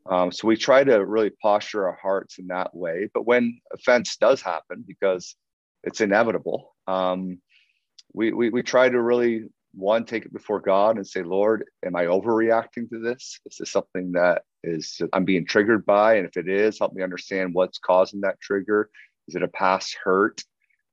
Um, 0.09 0.33
so 0.33 0.49
we 0.49 0.57
try 0.57 0.85
to 0.85 1.04
really 1.04 1.30
posture 1.30 1.87
our 1.87 1.99
hearts 2.00 2.38
in 2.38 2.47
that 2.49 2.75
way. 2.75 3.11
But 3.12 3.26
when 3.26 3.61
offense 3.73 4.16
does 4.16 4.40
happen, 4.40 4.85
because 4.87 5.37
it's 5.85 6.00
inevitable, 6.00 6.75
um, 6.87 7.40
we, 8.14 8.33
we, 8.33 8.50
we 8.50 8.62
try 8.62 8.88
to 8.88 9.00
really 9.00 9.47
one 9.78 10.04
take 10.04 10.25
it 10.25 10.32
before 10.32 10.61
God 10.61 10.97
and 10.97 11.06
say, 11.06 11.23
Lord, 11.23 11.64
am 11.85 11.94
I 11.94 12.06
overreacting 12.06 12.90
to 12.90 12.99
this? 12.99 13.38
Is 13.47 13.58
this 13.58 13.70
something 13.70 14.12
that 14.12 14.42
is 14.64 15.00
I'm 15.12 15.25
being 15.25 15.47
triggered 15.47 15.87
by? 15.87 16.16
And 16.16 16.26
if 16.26 16.37
it 16.37 16.49
is, 16.49 16.78
help 16.78 16.92
me 16.94 17.02
understand 17.02 17.54
what's 17.54 17.78
causing 17.78 18.20
that 18.23 18.40
trigger. 18.40 18.90
Is 19.28 19.37
it 19.37 19.42
a 19.42 19.49
past 19.49 19.97
hurt? 20.02 20.42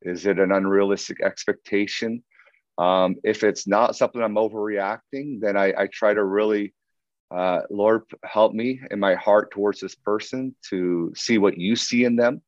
Is 0.03 0.25
it 0.27 0.39
an 0.39 0.51
unrealistic 0.51 1.21
expectation? 1.21 2.23
Um, 2.77 3.15
if 3.23 3.43
it's 3.43 3.67
not 3.67 3.95
something 3.95 4.21
I'm 4.21 4.35
overreacting, 4.35 5.39
then 5.41 5.57
I, 5.57 5.73
I 5.75 5.87
try 5.91 6.13
to 6.13 6.23
really, 6.23 6.73
uh, 7.35 7.61
Lord, 7.71 8.03
help 8.23 8.53
me 8.53 8.81
in 8.91 8.99
my 8.99 9.15
heart 9.15 9.51
towards 9.51 9.79
this 9.79 9.95
person 9.95 10.55
to 10.69 11.11
see 11.15 11.37
what 11.37 11.57
you 11.57 11.75
see 11.75 12.03
in 12.03 12.17
them 12.17 12.41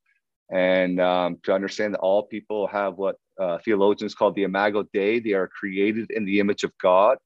and 0.51 0.99
um, 1.01 1.37
to 1.43 1.53
understand 1.53 1.93
that 1.93 1.99
all 1.99 2.23
people 2.23 2.67
have 2.67 2.95
what 2.95 3.15
uh, 3.39 3.57
theologians 3.63 4.15
call 4.15 4.31
the 4.31 4.43
imago 4.43 4.83
Dei. 4.93 5.19
They 5.19 5.33
are 5.33 5.47
created 5.47 6.11
in 6.11 6.25
the 6.25 6.39
image 6.39 6.63
of 6.63 6.71
God. 6.81 7.17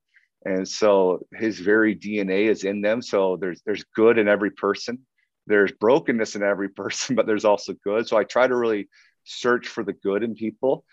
And 0.45 0.67
so 0.67 1.25
his 1.33 1.59
very 1.59 1.95
DNA 1.95 2.49
is 2.49 2.63
in 2.63 2.81
them. 2.81 3.01
So 3.01 3.37
there's 3.37 3.61
there's 3.65 3.83
good 3.95 4.17
in 4.17 4.27
every 4.27 4.51
person. 4.51 4.99
There's 5.47 5.71
brokenness 5.71 6.35
in 6.35 6.43
every 6.43 6.69
person, 6.81 7.15
but 7.15 7.27
there's 7.27 7.45
also 7.45 7.73
good. 7.83 8.07
So 8.07 8.17
I 8.17 8.23
try 8.23 8.47
to 8.47 8.55
really 8.55 8.89
search 9.23 9.67
for 9.67 9.83
the 9.83 9.93
good 9.93 10.23
in 10.23 10.33
people 10.33 10.83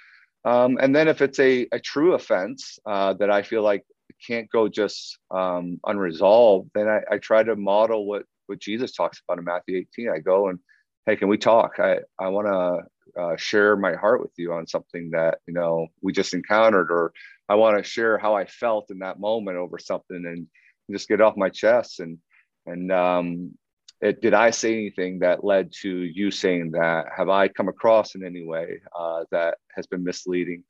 um, 0.44 0.78
and 0.80 0.94
then 0.94 1.08
if 1.08 1.20
it's 1.20 1.38
a, 1.38 1.66
a 1.72 1.80
true 1.80 2.14
offense 2.14 2.78
uh, 2.86 3.14
that 3.14 3.30
I 3.30 3.42
feel 3.42 3.62
like 3.62 3.84
can't 4.26 4.50
go 4.50 4.68
just 4.68 5.18
um, 5.30 5.78
unresolved, 5.84 6.70
then 6.74 6.88
I, 6.88 7.00
I, 7.10 7.18
try 7.18 7.42
to 7.42 7.54
model 7.54 8.06
what, 8.06 8.24
what 8.46 8.58
Jesus 8.58 8.92
talks 8.92 9.20
about 9.20 9.38
in 9.38 9.44
Matthew 9.44 9.76
18. 9.76 10.10
I 10.10 10.18
go 10.18 10.48
and, 10.48 10.58
hey, 11.06 11.16
can 11.16 11.28
we 11.28 11.38
talk? 11.38 11.78
I, 11.78 11.98
I 12.18 12.28
want 12.28 12.46
to 12.46 12.82
uh, 13.18 13.36
share 13.36 13.76
my 13.76 13.94
heart 13.94 14.20
with 14.20 14.32
you 14.36 14.52
on 14.52 14.66
something 14.66 15.10
that, 15.10 15.38
you 15.46 15.54
know, 15.54 15.86
we 16.02 16.12
just 16.12 16.34
encountered, 16.34 16.90
or 16.90 17.12
I 17.48 17.54
want 17.54 17.78
to 17.78 17.88
share 17.88 18.18
how 18.18 18.34
I 18.34 18.46
felt 18.46 18.90
in 18.90 18.98
that 19.00 19.20
moment 19.20 19.56
over 19.56 19.78
something 19.78 20.24
and 20.26 20.46
just 20.90 21.08
get 21.08 21.20
off 21.20 21.36
my 21.36 21.48
chest. 21.48 22.00
And, 22.00 22.18
and 22.66 22.90
um, 22.92 23.52
it, 24.00 24.20
did 24.20 24.34
I 24.34 24.50
say 24.50 24.72
anything 24.72 25.20
that 25.20 25.44
led 25.44 25.72
to 25.82 25.90
you 25.90 26.30
saying 26.30 26.72
that? 26.72 27.06
Have 27.16 27.28
I 27.28 27.48
come 27.48 27.68
across 27.68 28.14
in 28.14 28.24
any 28.24 28.44
way 28.44 28.80
uh, 28.98 29.24
that 29.30 29.58
has 29.74 29.86
been 29.86 30.04
misleading? 30.04 30.64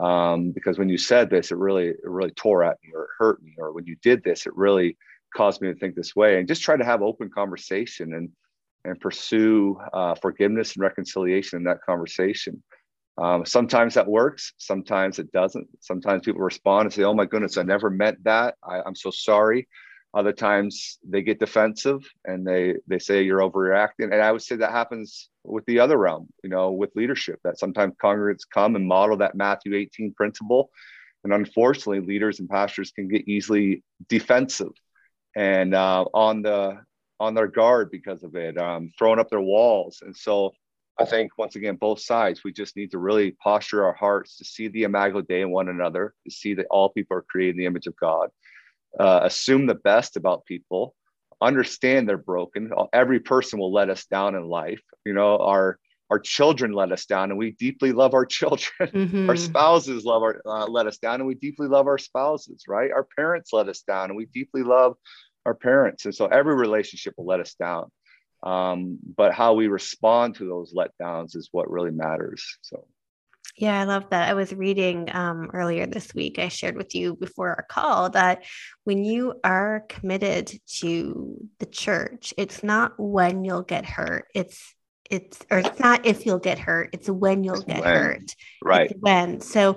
Um, 0.00 0.52
because 0.52 0.78
when 0.78 0.88
you 0.88 0.98
said 0.98 1.28
this, 1.28 1.50
it 1.50 1.58
really, 1.58 1.88
it 1.88 1.98
really 2.04 2.30
tore 2.30 2.64
at 2.64 2.78
me 2.82 2.92
or 2.94 3.02
it 3.04 3.10
hurt 3.18 3.42
me. 3.42 3.54
Or 3.58 3.72
when 3.72 3.86
you 3.86 3.96
did 4.02 4.24
this, 4.24 4.46
it 4.46 4.56
really 4.56 4.96
caused 5.36 5.60
me 5.60 5.72
to 5.72 5.78
think 5.78 5.94
this 5.94 6.16
way. 6.16 6.38
And 6.38 6.48
just 6.48 6.62
try 6.62 6.76
to 6.76 6.84
have 6.84 7.02
open 7.02 7.30
conversation 7.30 8.14
and 8.14 8.30
and 8.84 9.00
pursue 9.00 9.78
uh, 9.92 10.14
forgiveness 10.14 10.74
and 10.74 10.82
reconciliation 10.82 11.58
in 11.58 11.64
that 11.64 11.82
conversation. 11.82 12.62
Um, 13.18 13.44
sometimes 13.44 13.94
that 13.94 14.06
works, 14.06 14.54
sometimes 14.56 15.18
it 15.18 15.30
doesn't. 15.32 15.68
Sometimes 15.80 16.22
people 16.24 16.40
respond 16.40 16.86
and 16.86 16.92
say, 16.92 17.02
"Oh 17.04 17.14
my 17.14 17.26
goodness, 17.26 17.58
I 17.58 17.62
never 17.62 17.90
meant 17.90 18.24
that. 18.24 18.54
I, 18.62 18.80
I'm 18.84 18.94
so 18.94 19.10
sorry." 19.10 19.68
Other 20.14 20.32
times 20.32 20.98
they 21.08 21.22
get 21.22 21.38
defensive 21.38 22.00
and 22.24 22.46
they 22.46 22.74
they 22.86 22.98
say 22.98 23.22
you're 23.22 23.40
overreacting. 23.40 24.12
And 24.12 24.14
I 24.14 24.32
would 24.32 24.42
say 24.42 24.56
that 24.56 24.70
happens 24.70 25.30
with 25.44 25.64
the 25.66 25.80
other 25.80 25.96
realm, 25.96 26.28
you 26.42 26.50
know, 26.50 26.72
with 26.72 26.90
leadership. 26.96 27.38
That 27.44 27.58
sometimes 27.58 27.94
congregants 28.02 28.48
come 28.52 28.76
and 28.76 28.86
model 28.86 29.18
that 29.18 29.34
Matthew 29.34 29.74
18 29.74 30.14
principle, 30.14 30.70
and 31.24 31.32
unfortunately, 31.32 32.00
leaders 32.00 32.40
and 32.40 32.48
pastors 32.48 32.92
can 32.92 33.08
get 33.08 33.28
easily 33.28 33.82
defensive 34.08 34.72
and 35.34 35.74
uh, 35.74 36.04
on 36.14 36.42
the 36.42 36.78
on 37.22 37.34
their 37.34 37.46
guard 37.46 37.88
because 37.92 38.24
of 38.24 38.34
it, 38.34 38.58
um, 38.58 38.90
throwing 38.98 39.20
up 39.20 39.30
their 39.30 39.40
walls. 39.40 40.02
And 40.02 40.14
so 40.14 40.52
I 40.98 41.04
think 41.04 41.38
once 41.38 41.54
again, 41.54 41.76
both 41.76 42.00
sides, 42.00 42.42
we 42.42 42.52
just 42.52 42.76
need 42.76 42.90
to 42.90 42.98
really 42.98 43.30
posture 43.30 43.84
our 43.84 43.92
hearts 43.92 44.38
to 44.38 44.44
see 44.44 44.66
the 44.66 44.82
imago 44.82 45.22
Dei 45.22 45.42
in 45.42 45.52
one 45.52 45.68
another, 45.68 46.14
to 46.24 46.30
see 46.32 46.54
that 46.54 46.66
all 46.68 46.88
people 46.88 47.16
are 47.16 47.22
created 47.22 47.54
in 47.54 47.58
the 47.58 47.66
image 47.66 47.86
of 47.86 47.94
God, 47.96 48.30
uh, 48.98 49.20
assume 49.22 49.66
the 49.66 49.76
best 49.76 50.16
about 50.16 50.44
people, 50.46 50.96
understand 51.40 52.08
they're 52.08 52.16
broken. 52.16 52.72
Every 52.92 53.20
person 53.20 53.60
will 53.60 53.72
let 53.72 53.88
us 53.88 54.04
down 54.06 54.34
in 54.34 54.48
life. 54.48 54.82
You 55.06 55.14
know, 55.14 55.38
our 55.38 55.78
our 56.10 56.18
children 56.18 56.72
let 56.72 56.90
us 56.90 57.06
down, 57.06 57.30
and 57.30 57.38
we 57.38 57.52
deeply 57.52 57.92
love 57.92 58.14
our 58.14 58.26
children. 58.26 58.68
Mm-hmm. 58.92 59.30
Our 59.30 59.36
spouses 59.36 60.04
love 60.04 60.22
our 60.22 60.42
uh, 60.44 60.66
let 60.66 60.88
us 60.88 60.98
down, 60.98 61.20
and 61.20 61.26
we 61.26 61.36
deeply 61.36 61.68
love 61.68 61.86
our 61.86 61.98
spouses. 61.98 62.64
Right? 62.66 62.90
Our 62.90 63.06
parents 63.16 63.52
let 63.52 63.68
us 63.68 63.82
down, 63.82 64.10
and 64.10 64.16
we 64.16 64.26
deeply 64.26 64.64
love 64.64 64.96
our 65.46 65.54
parents. 65.54 66.04
And 66.04 66.14
so 66.14 66.26
every 66.26 66.54
relationship 66.54 67.14
will 67.16 67.26
let 67.26 67.40
us 67.40 67.54
down. 67.54 67.90
Um, 68.42 68.98
but 69.16 69.32
how 69.32 69.54
we 69.54 69.68
respond 69.68 70.36
to 70.36 70.48
those 70.48 70.74
letdowns 70.74 71.36
is 71.36 71.48
what 71.52 71.70
really 71.70 71.92
matters. 71.92 72.58
So. 72.62 72.86
Yeah, 73.56 73.80
I 73.80 73.84
love 73.84 74.08
that. 74.10 74.28
I 74.28 74.34
was 74.34 74.54
reading 74.54 75.08
um, 75.14 75.50
earlier 75.52 75.86
this 75.86 76.14
week. 76.14 76.38
I 76.38 76.48
shared 76.48 76.76
with 76.76 76.94
you 76.94 77.14
before 77.14 77.50
our 77.50 77.66
call 77.68 78.10
that 78.10 78.44
when 78.84 79.04
you 79.04 79.34
are 79.44 79.84
committed 79.88 80.50
to 80.78 81.36
the 81.58 81.66
church, 81.66 82.32
it's 82.38 82.62
not 82.62 82.94
when 82.98 83.44
you'll 83.44 83.62
get 83.62 83.84
hurt. 83.84 84.26
It's 84.34 84.74
it's 85.10 85.38
or 85.50 85.58
it's 85.58 85.78
not 85.78 86.06
if 86.06 86.24
you'll 86.24 86.38
get 86.38 86.58
hurt. 86.58 86.90
It's 86.92 87.10
when 87.10 87.44
you'll 87.44 87.60
get 87.60 87.82
when. 87.82 87.94
hurt. 87.94 88.34
Right. 88.62 88.90
It's 88.90 89.00
when. 89.00 89.40
So 89.42 89.76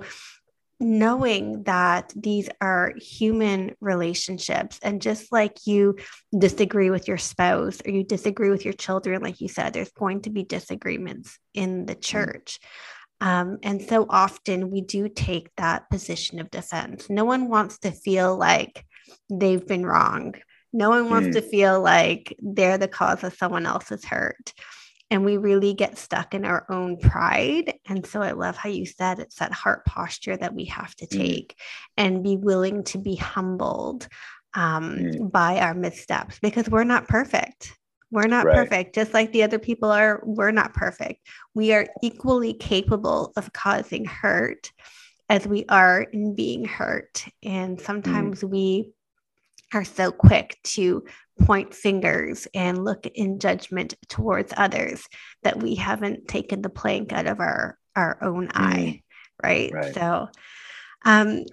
knowing 0.78 1.62
that 1.62 2.12
these 2.14 2.48
are 2.60 2.92
human 2.98 3.74
relationships 3.80 4.78
and 4.82 5.00
just 5.00 5.32
like 5.32 5.66
you 5.66 5.96
disagree 6.36 6.90
with 6.90 7.08
your 7.08 7.18
spouse 7.18 7.80
or 7.86 7.90
you 7.90 8.04
disagree 8.04 8.50
with 8.50 8.64
your 8.64 8.74
children 8.74 9.22
like 9.22 9.40
you 9.40 9.48
said 9.48 9.72
there's 9.72 9.92
going 9.92 10.20
to 10.20 10.30
be 10.30 10.42
disagreements 10.42 11.38
in 11.54 11.86
the 11.86 11.94
mm. 11.94 12.02
church 12.02 12.58
mm-hmm 12.60 12.92
um, 13.20 13.58
and 13.62 13.80
so 13.80 14.06
often 14.08 14.70
we 14.70 14.82
do 14.82 15.08
take 15.08 15.48
that 15.56 15.88
position 15.88 16.38
of 16.38 16.50
defense. 16.50 17.08
No 17.08 17.24
one 17.24 17.48
wants 17.48 17.78
to 17.78 17.90
feel 17.90 18.36
like 18.36 18.84
they've 19.30 19.66
been 19.66 19.86
wrong. 19.86 20.34
No 20.72 20.90
one 20.90 21.08
wants 21.08 21.28
mm. 21.28 21.32
to 21.34 21.42
feel 21.42 21.80
like 21.80 22.36
they're 22.40 22.78
the 22.78 22.88
cause 22.88 23.24
of 23.24 23.34
someone 23.34 23.64
else's 23.64 24.04
hurt. 24.04 24.52
And 25.10 25.24
we 25.24 25.36
really 25.36 25.72
get 25.72 25.98
stuck 25.98 26.34
in 26.34 26.44
our 26.44 26.66
own 26.68 26.98
pride. 26.98 27.74
And 27.86 28.04
so 28.04 28.22
I 28.22 28.32
love 28.32 28.56
how 28.56 28.68
you 28.68 28.86
said 28.86 29.20
it's 29.20 29.36
that 29.36 29.52
heart 29.52 29.84
posture 29.84 30.36
that 30.36 30.54
we 30.54 30.64
have 30.66 30.94
to 30.96 31.06
mm. 31.06 31.10
take 31.10 31.54
mm. 31.56 31.62
and 31.96 32.24
be 32.24 32.36
willing 32.36 32.82
to 32.84 32.98
be 32.98 33.14
humbled 33.14 34.08
um, 34.54 34.96
mm. 34.96 35.30
by 35.30 35.60
our 35.60 35.74
missteps 35.74 36.38
because 36.40 36.68
we're 36.68 36.84
not 36.84 37.06
perfect. 37.06 37.76
We're 38.10 38.28
not 38.28 38.46
right. 38.46 38.56
perfect, 38.56 38.94
just 38.94 39.12
like 39.14 39.32
the 39.32 39.42
other 39.42 39.58
people 39.58 39.90
are. 39.90 40.22
We're 40.24 40.52
not 40.52 40.74
perfect. 40.74 41.26
We 41.54 41.72
are 41.72 41.86
equally 42.02 42.54
capable 42.54 43.32
of 43.36 43.52
causing 43.52 44.04
hurt 44.04 44.70
as 45.28 45.46
we 45.46 45.64
are 45.68 46.02
in 46.02 46.34
being 46.34 46.64
hurt. 46.64 47.24
And 47.42 47.80
sometimes 47.80 48.42
mm. 48.42 48.50
we 48.50 48.92
are 49.72 49.84
so 49.84 50.12
quick 50.12 50.58
to 50.62 51.04
point 51.40 51.74
fingers 51.74 52.48
and 52.54 52.84
look 52.84 53.06
in 53.06 53.38
judgment 53.38 53.94
towards 54.08 54.52
others 54.56 55.06
that 55.42 55.62
we 55.62 55.74
haven't 55.74 56.28
taken 56.28 56.62
the 56.62 56.70
plank 56.70 57.12
out 57.12 57.26
of 57.26 57.40
our, 57.40 57.78
our 57.94 58.18
own 58.22 58.48
mm. 58.48 58.52
eye. 58.54 59.02
Right? 59.42 59.72
right. 59.72 59.94
So, 59.94 60.28
um, 61.04 61.44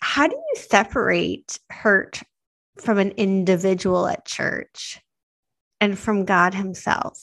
how 0.00 0.26
do 0.26 0.34
you 0.34 0.54
separate 0.56 1.58
hurt 1.68 2.20
from 2.78 2.98
an 2.98 3.12
individual 3.12 4.08
at 4.08 4.24
church 4.24 5.00
and 5.80 5.98
from 5.98 6.24
God 6.24 6.54
Himself? 6.54 7.16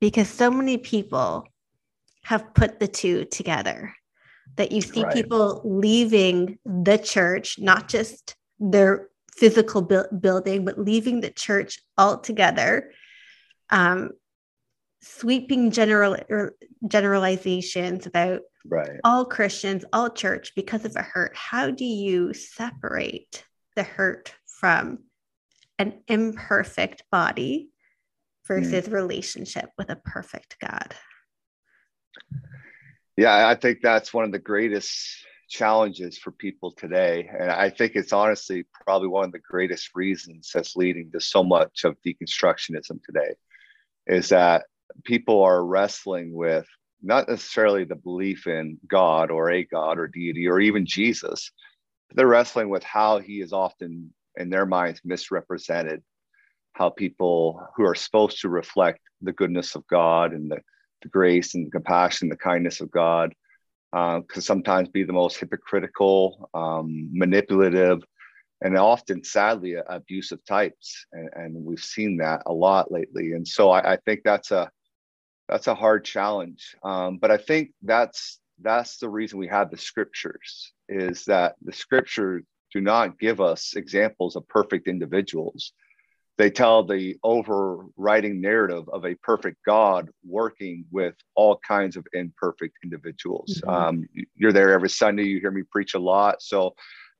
Because 0.00 0.28
so 0.28 0.50
many 0.50 0.78
people 0.78 1.46
have 2.24 2.54
put 2.54 2.80
the 2.80 2.88
two 2.88 3.24
together 3.26 3.94
that 4.56 4.72
you 4.72 4.80
see 4.80 5.02
right. 5.02 5.12
people 5.12 5.60
leaving 5.64 6.58
the 6.64 6.98
church, 6.98 7.58
not 7.58 7.88
just 7.88 8.36
their 8.58 9.08
physical 9.36 9.82
bu- 9.82 10.16
building, 10.18 10.64
but 10.64 10.78
leaving 10.78 11.20
the 11.20 11.30
church 11.30 11.80
altogether. 11.96 12.92
Um, 13.70 14.10
sweeping 15.00 15.70
general 15.70 16.16
er, 16.30 16.54
generalizations 16.86 18.06
about 18.06 18.40
right. 18.66 19.00
all 19.04 19.24
Christians, 19.24 19.84
all 19.92 20.10
church 20.10 20.52
because 20.54 20.84
of 20.84 20.94
a 20.96 21.02
hurt. 21.02 21.36
How 21.36 21.70
do 21.70 21.84
you 21.84 22.32
separate 22.34 23.44
the 23.74 23.82
hurt 23.82 24.34
from 24.46 24.98
an 25.78 26.02
imperfect 26.06 27.04
body 27.10 27.70
versus 28.46 28.88
mm. 28.88 28.92
relationship 28.92 29.70
with 29.76 29.90
a 29.90 29.96
perfect 29.96 30.56
God? 30.60 30.94
Yeah, 33.16 33.48
I 33.48 33.54
think 33.54 33.80
that's 33.82 34.14
one 34.14 34.24
of 34.24 34.32
the 34.32 34.38
greatest 34.38 35.26
challenges 35.52 36.18
for 36.18 36.32
people 36.32 36.72
today. 36.72 37.30
And 37.38 37.50
I 37.50 37.68
think 37.68 37.92
it's 37.94 38.12
honestly 38.12 38.64
probably 38.86 39.08
one 39.08 39.26
of 39.26 39.32
the 39.32 39.38
greatest 39.38 39.90
reasons 39.94 40.50
that's 40.52 40.76
leading 40.76 41.12
to 41.12 41.20
so 41.20 41.44
much 41.44 41.84
of 41.84 41.96
deconstructionism 42.04 43.04
today 43.04 43.34
is 44.06 44.30
that 44.30 44.64
people 45.04 45.42
are 45.42 45.64
wrestling 45.64 46.32
with 46.32 46.66
not 47.02 47.28
necessarily 47.28 47.84
the 47.84 47.96
belief 47.96 48.46
in 48.46 48.78
God 48.88 49.30
or 49.30 49.50
a 49.50 49.64
God 49.64 49.98
or 49.98 50.08
deity 50.08 50.48
or 50.48 50.58
even 50.58 50.86
Jesus. 50.86 51.52
but 52.08 52.16
They're 52.16 52.26
wrestling 52.26 52.70
with 52.70 52.82
how 52.82 53.18
he 53.18 53.40
is 53.40 53.52
often, 53.52 54.14
in 54.36 54.48
their 54.48 54.66
minds, 54.66 55.02
misrepresented, 55.04 56.02
how 56.72 56.88
people 56.88 57.60
who 57.76 57.84
are 57.84 57.94
supposed 57.94 58.40
to 58.40 58.48
reflect 58.48 59.00
the 59.20 59.32
goodness 59.32 59.74
of 59.74 59.86
God 59.86 60.32
and 60.32 60.50
the, 60.50 60.60
the 61.02 61.08
grace 61.08 61.54
and 61.54 61.66
the 61.66 61.70
compassion, 61.70 62.30
the 62.30 62.36
kindness 62.36 62.80
of 62.80 62.90
God, 62.90 63.34
uh, 63.92 64.20
can 64.22 64.42
sometimes 64.42 64.88
be 64.88 65.04
the 65.04 65.12
most 65.12 65.38
hypocritical, 65.38 66.48
um, 66.54 67.08
manipulative, 67.12 68.02
and 68.62 68.76
often, 68.78 69.24
sadly, 69.24 69.74
abusive 69.88 70.44
types. 70.44 71.06
And, 71.12 71.30
and, 71.34 71.64
we've 71.64 71.82
seen 71.82 72.16
that 72.18 72.42
a 72.46 72.52
lot 72.52 72.92
lately. 72.92 73.32
And 73.32 73.46
so 73.46 73.70
I, 73.70 73.94
I 73.94 73.96
think 73.96 74.20
that's 74.24 74.50
a 74.50 74.70
that's 75.48 75.66
a 75.66 75.74
hard 75.74 76.04
challenge. 76.04 76.76
Um, 76.82 77.18
but 77.18 77.30
I 77.30 77.36
think 77.36 77.72
that's 77.82 78.38
that's 78.60 78.98
the 78.98 79.08
reason 79.08 79.38
we 79.38 79.48
have 79.48 79.70
the 79.70 79.76
scriptures 79.76 80.72
is 80.88 81.24
that 81.24 81.56
the 81.62 81.72
scriptures 81.72 82.44
do 82.72 82.80
not 82.80 83.18
give 83.18 83.40
us 83.40 83.74
examples 83.76 84.36
of 84.36 84.48
perfect 84.48 84.88
individuals. 84.88 85.72
They 86.38 86.50
tell 86.50 86.82
the 86.82 87.16
overriding 87.22 88.40
narrative 88.40 88.88
of 88.88 89.04
a 89.04 89.14
perfect 89.16 89.58
God 89.66 90.08
working 90.26 90.84
with 90.90 91.14
all 91.34 91.60
kinds 91.66 91.96
of 91.96 92.06
imperfect 92.14 92.78
individuals. 92.82 93.60
Mm-hmm. 93.64 93.70
Um, 93.70 94.08
you're 94.34 94.52
there 94.52 94.72
every 94.72 94.90
Sunday. 94.90 95.24
You 95.24 95.40
hear 95.40 95.50
me 95.50 95.62
preach 95.70 95.94
a 95.94 95.98
lot. 95.98 96.42
So 96.42 96.74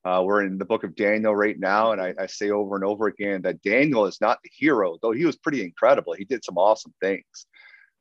uh, 0.04 0.22
we're 0.24 0.42
in 0.42 0.58
the 0.58 0.64
book 0.64 0.82
of 0.82 0.96
Daniel 0.96 1.36
right 1.36 1.58
now, 1.58 1.92
and 1.92 2.00
I, 2.00 2.14
I, 2.18 2.26
say 2.26 2.50
over 2.50 2.74
and 2.74 2.84
over 2.84 3.06
again 3.06 3.42
that 3.42 3.62
Daniel 3.62 4.06
is 4.06 4.20
not 4.20 4.38
the 4.42 4.50
hero, 4.52 4.98
though 5.00 5.12
he 5.12 5.24
was 5.24 5.36
pretty 5.36 5.62
incredible. 5.62 6.14
He 6.14 6.24
did 6.24 6.44
some 6.44 6.58
awesome 6.58 6.92
things. 7.00 7.46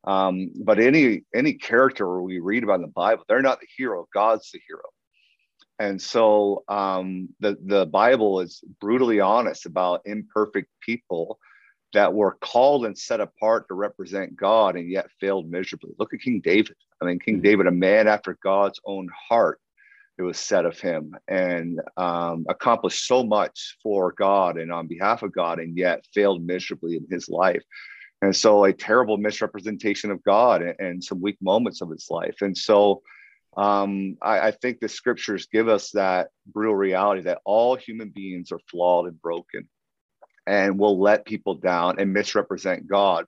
Um, 0.04 0.50
but 0.64 0.80
any 0.80 1.22
any 1.32 1.54
character 1.54 2.20
we 2.20 2.40
read 2.40 2.64
about 2.64 2.76
in 2.76 2.82
the 2.82 2.88
Bible, 2.88 3.22
they're 3.28 3.40
not 3.40 3.60
the 3.60 3.68
hero. 3.76 4.08
God's 4.12 4.50
the 4.50 4.60
hero. 4.66 4.82
And 5.82 6.00
so 6.00 6.62
um, 6.68 7.28
the 7.40 7.58
the 7.64 7.86
Bible 7.86 8.38
is 8.38 8.62
brutally 8.80 9.18
honest 9.18 9.66
about 9.66 10.02
imperfect 10.04 10.68
people 10.80 11.40
that 11.92 12.14
were 12.14 12.38
called 12.40 12.86
and 12.86 12.96
set 12.96 13.20
apart 13.20 13.66
to 13.66 13.74
represent 13.74 14.36
God 14.36 14.76
and 14.76 14.88
yet 14.88 15.08
failed 15.18 15.50
miserably. 15.50 15.90
Look 15.98 16.14
at 16.14 16.20
King 16.20 16.40
David. 16.40 16.76
I 17.00 17.06
mean, 17.06 17.18
King 17.18 17.34
mm-hmm. 17.34 17.42
David, 17.42 17.66
a 17.66 17.72
man 17.72 18.06
after 18.06 18.38
God's 18.44 18.78
own 18.84 19.08
heart, 19.28 19.58
it 20.18 20.22
was 20.22 20.38
said 20.38 20.66
of 20.66 20.78
him, 20.78 21.16
and 21.26 21.80
um, 21.96 22.46
accomplished 22.48 23.04
so 23.08 23.24
much 23.24 23.76
for 23.82 24.12
God 24.12 24.58
and 24.58 24.70
on 24.70 24.86
behalf 24.86 25.24
of 25.24 25.32
God, 25.32 25.58
and 25.58 25.76
yet 25.76 26.06
failed 26.14 26.46
miserably 26.46 26.94
in 26.94 27.08
his 27.10 27.28
life 27.28 27.64
and 28.22 28.36
so 28.36 28.62
a 28.62 28.72
terrible 28.72 29.16
misrepresentation 29.16 30.12
of 30.12 30.22
god 30.22 30.62
and, 30.62 30.76
and 30.78 31.02
some 31.02 31.20
weak 31.20 31.36
moments 31.42 31.80
of 31.80 31.90
his 31.90 32.06
life 32.08 32.36
and 32.40 32.56
so 32.56 33.02
um, 33.56 34.16
I, 34.22 34.48
I, 34.48 34.50
think 34.50 34.80
the 34.80 34.88
scriptures 34.88 35.46
give 35.52 35.68
us 35.68 35.90
that 35.90 36.28
brutal 36.46 36.74
reality 36.74 37.22
that 37.22 37.42
all 37.44 37.76
human 37.76 38.08
beings 38.08 38.50
are 38.50 38.60
flawed 38.70 39.06
and 39.06 39.20
broken 39.20 39.68
and 40.46 40.78
will 40.78 40.98
let 40.98 41.26
people 41.26 41.56
down 41.56 41.98
and 41.98 42.12
misrepresent 42.12 42.86
god 42.86 43.26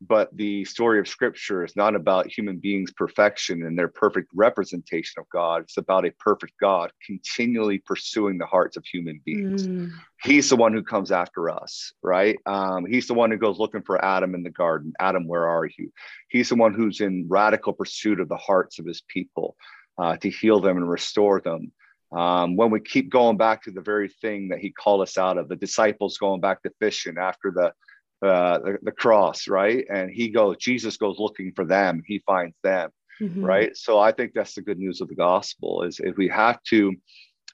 but 0.00 0.34
the 0.34 0.64
story 0.64 0.98
of 0.98 1.06
scripture 1.06 1.62
is 1.62 1.76
not 1.76 1.94
about 1.94 2.26
human 2.26 2.56
beings 2.56 2.90
perfection 2.92 3.64
and 3.64 3.78
their 3.78 3.88
perfect 3.88 4.30
representation 4.34 5.20
of 5.20 5.28
god. 5.30 5.62
It's 5.62 5.76
about 5.76 6.06
a 6.06 6.12
perfect 6.12 6.54
god 6.60 6.92
continually 7.04 7.78
pursuing 7.78 8.38
the 8.38 8.46
hearts 8.46 8.76
of 8.76 8.84
human 8.84 9.20
beings. 9.24 9.66
Mm. 9.66 9.90
he's 10.22 10.48
the 10.48 10.56
one 10.56 10.72
who 10.72 10.82
comes 10.82 11.12
after 11.12 11.50
us 11.50 11.92
right? 12.02 12.38
Um, 12.46 12.86
he's 12.86 13.06
the 13.06 13.14
one 13.14 13.30
who 13.30 13.36
goes 13.36 13.58
looking 13.58 13.82
for 13.82 14.02
adam 14.04 14.34
in 14.34 14.42
the 14.42 14.50
garden. 14.50 14.92
Adam 15.00 15.26
where 15.26 15.46
are 15.46 15.66
you? 15.66 15.92
He's 16.28 16.48
the 16.48 16.56
one 16.56 16.74
who's 16.74 17.00
in 17.00 17.26
radical 17.28 17.72
pursuit 17.72 18.20
of 18.20 18.28
the 18.28 18.36
hearts 18.36 18.78
of 18.78 18.86
his 18.86 19.02
people 19.08 19.56
uh, 19.98 20.16
to 20.16 20.30
heal 20.30 20.60
them 20.60 20.76
and 20.78 20.88
restore 20.88 21.40
them. 21.40 21.72
Um, 22.12 22.56
when 22.56 22.70
we 22.70 22.80
keep 22.80 23.08
going 23.08 23.36
back 23.36 23.62
to 23.64 23.70
the 23.70 23.80
very 23.80 24.08
thing 24.08 24.48
that 24.48 24.58
he 24.58 24.70
called 24.70 25.02
us 25.02 25.16
out 25.16 25.38
of 25.38 25.48
the 25.48 25.54
disciples 25.54 26.18
going 26.18 26.40
back 26.40 26.62
to 26.62 26.72
fishing 26.80 27.16
after 27.18 27.52
the 27.52 27.72
uh, 28.22 28.58
the, 28.58 28.78
the 28.82 28.92
cross, 28.92 29.48
right? 29.48 29.84
And 29.92 30.10
he 30.10 30.28
goes, 30.28 30.56
Jesus 30.58 30.96
goes 30.96 31.18
looking 31.18 31.52
for 31.54 31.64
them, 31.64 32.02
he 32.06 32.18
finds 32.26 32.56
them, 32.62 32.90
mm-hmm. 33.20 33.44
right? 33.44 33.76
So 33.76 33.98
I 33.98 34.12
think 34.12 34.32
that's 34.34 34.54
the 34.54 34.62
good 34.62 34.78
news 34.78 35.00
of 35.00 35.08
the 35.08 35.14
gospel 35.14 35.82
is 35.82 36.00
if 36.00 36.16
we 36.16 36.28
have 36.28 36.62
to 36.64 36.94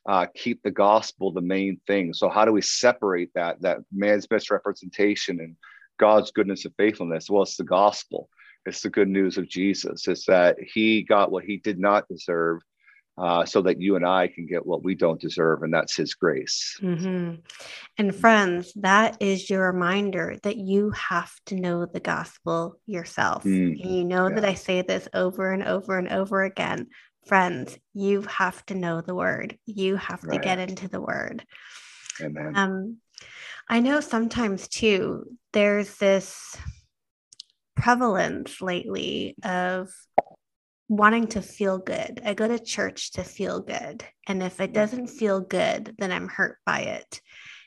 uh, 0.06 0.26
keep 0.34 0.62
the 0.62 0.70
gospel 0.70 1.32
the 1.32 1.40
main 1.40 1.80
thing. 1.86 2.12
So 2.12 2.28
how 2.28 2.44
do 2.44 2.52
we 2.52 2.62
separate 2.62 3.30
that 3.34 3.60
that 3.62 3.78
man's 3.92 4.30
misrepresentation 4.30 5.40
and 5.40 5.56
God's 5.98 6.30
goodness 6.30 6.64
and 6.64 6.74
faithfulness? 6.76 7.28
Well, 7.28 7.42
it's 7.42 7.56
the 7.56 7.64
gospel. 7.64 8.28
It's 8.66 8.82
the 8.82 8.90
good 8.90 9.08
news 9.08 9.38
of 9.38 9.48
Jesus. 9.48 10.06
It's 10.08 10.26
that 10.26 10.56
he 10.60 11.02
got 11.02 11.30
what 11.30 11.44
he 11.44 11.56
did 11.58 11.78
not 11.78 12.08
deserve 12.08 12.60
uh, 13.18 13.44
so 13.44 13.62
that 13.62 13.80
you 13.80 13.96
and 13.96 14.06
I 14.06 14.28
can 14.28 14.46
get 14.46 14.66
what 14.66 14.84
we 14.84 14.94
don't 14.94 15.20
deserve, 15.20 15.62
and 15.62 15.72
that's 15.72 15.96
His 15.96 16.14
grace. 16.14 16.78
Mm-hmm. 16.82 17.36
And 17.98 18.14
friends, 18.14 18.72
that 18.76 19.16
is 19.20 19.48
your 19.48 19.72
reminder 19.72 20.36
that 20.42 20.56
you 20.56 20.90
have 20.90 21.32
to 21.46 21.54
know 21.54 21.86
the 21.86 22.00
gospel 22.00 22.78
yourself. 22.86 23.44
Mm, 23.44 23.82
and 23.82 23.96
you 23.96 24.04
know 24.04 24.28
yeah. 24.28 24.34
that 24.34 24.44
I 24.44 24.54
say 24.54 24.82
this 24.82 25.08
over 25.14 25.52
and 25.52 25.62
over 25.62 25.98
and 25.98 26.08
over 26.08 26.44
again. 26.44 26.88
Friends, 27.26 27.76
you 27.94 28.22
have 28.22 28.64
to 28.66 28.74
know 28.74 29.00
the 29.00 29.14
word. 29.14 29.58
You 29.64 29.96
have 29.96 30.22
right. 30.22 30.34
to 30.34 30.44
get 30.44 30.58
into 30.58 30.88
the 30.88 31.00
word. 31.00 31.44
Amen. 32.20 32.52
Um, 32.54 32.96
I 33.68 33.80
know 33.80 34.00
sometimes 34.00 34.68
too, 34.68 35.36
there's 35.52 35.96
this 35.96 36.56
prevalence 37.74 38.60
lately 38.60 39.36
of 39.42 39.90
wanting 40.88 41.26
to 41.28 41.42
feel 41.42 41.78
good. 41.78 42.20
I 42.24 42.34
go 42.34 42.46
to 42.46 42.58
church 42.58 43.12
to 43.12 43.24
feel 43.24 43.60
good. 43.60 44.04
And 44.26 44.42
if 44.42 44.60
it 44.60 44.72
doesn't 44.72 45.08
feel 45.08 45.40
good, 45.40 45.94
then 45.98 46.12
I'm 46.12 46.28
hurt 46.28 46.58
by 46.64 46.80
it. 46.80 47.20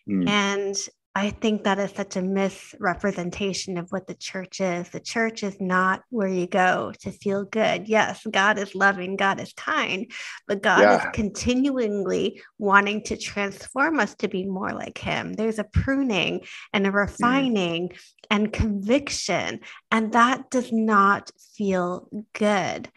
Mm. 0.09 0.29
And 0.29 0.75
I 1.15 1.31
think 1.31 1.63
that 1.63 1.79
is 1.79 1.91
such 1.91 2.15
a 2.15 2.21
misrepresentation 2.21 3.77
of 3.77 3.91
what 3.91 4.05
the 4.05 4.13
church 4.13 4.61
is. 4.61 4.89
The 4.89 4.99
church 4.99 5.41
is 5.41 5.59
not 5.59 6.03
where 6.09 6.27
you 6.27 6.45
go 6.45 6.93
to 7.01 7.11
feel 7.11 7.45
good. 7.45 7.89
Yes, 7.89 8.25
God 8.29 8.59
is 8.59 8.75
loving, 8.75 9.15
God 9.15 9.41
is 9.41 9.51
kind, 9.53 10.11
but 10.47 10.61
God 10.61 10.81
yeah. 10.81 10.97
is 10.97 11.05
continually 11.13 12.41
wanting 12.59 13.03
to 13.05 13.17
transform 13.17 13.99
us 13.99 14.13
to 14.15 14.27
be 14.27 14.45
more 14.45 14.71
like 14.71 14.99
Him. 14.99 15.33
There's 15.33 15.57
a 15.59 15.63
pruning 15.63 16.41
and 16.73 16.85
a 16.85 16.91
mm. 16.91 16.95
refining 16.95 17.89
mm. 17.89 17.97
and 18.29 18.53
conviction, 18.53 19.61
and 19.91 20.13
that 20.13 20.51
does 20.51 20.71
not 20.71 21.31
feel 21.55 22.07
good. 22.33 22.87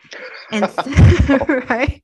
And 0.51 0.71
so, 1.27 1.37
right? 1.71 2.01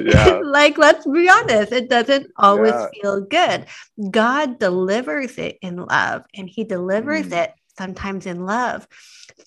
Yeah. 0.00 0.40
like 0.44 0.78
let's 0.78 1.06
be 1.06 1.28
honest 1.28 1.72
it 1.72 1.88
doesn't 1.88 2.30
always 2.36 2.72
yeah. 2.72 2.86
feel 3.00 3.20
good 3.20 3.66
god 4.10 4.58
delivers 4.58 5.38
it 5.38 5.58
in 5.62 5.76
love 5.76 6.22
and 6.34 6.48
he 6.48 6.64
delivers 6.64 7.26
mm. 7.26 7.44
it 7.44 7.52
sometimes 7.76 8.26
in 8.26 8.44
love 8.44 8.86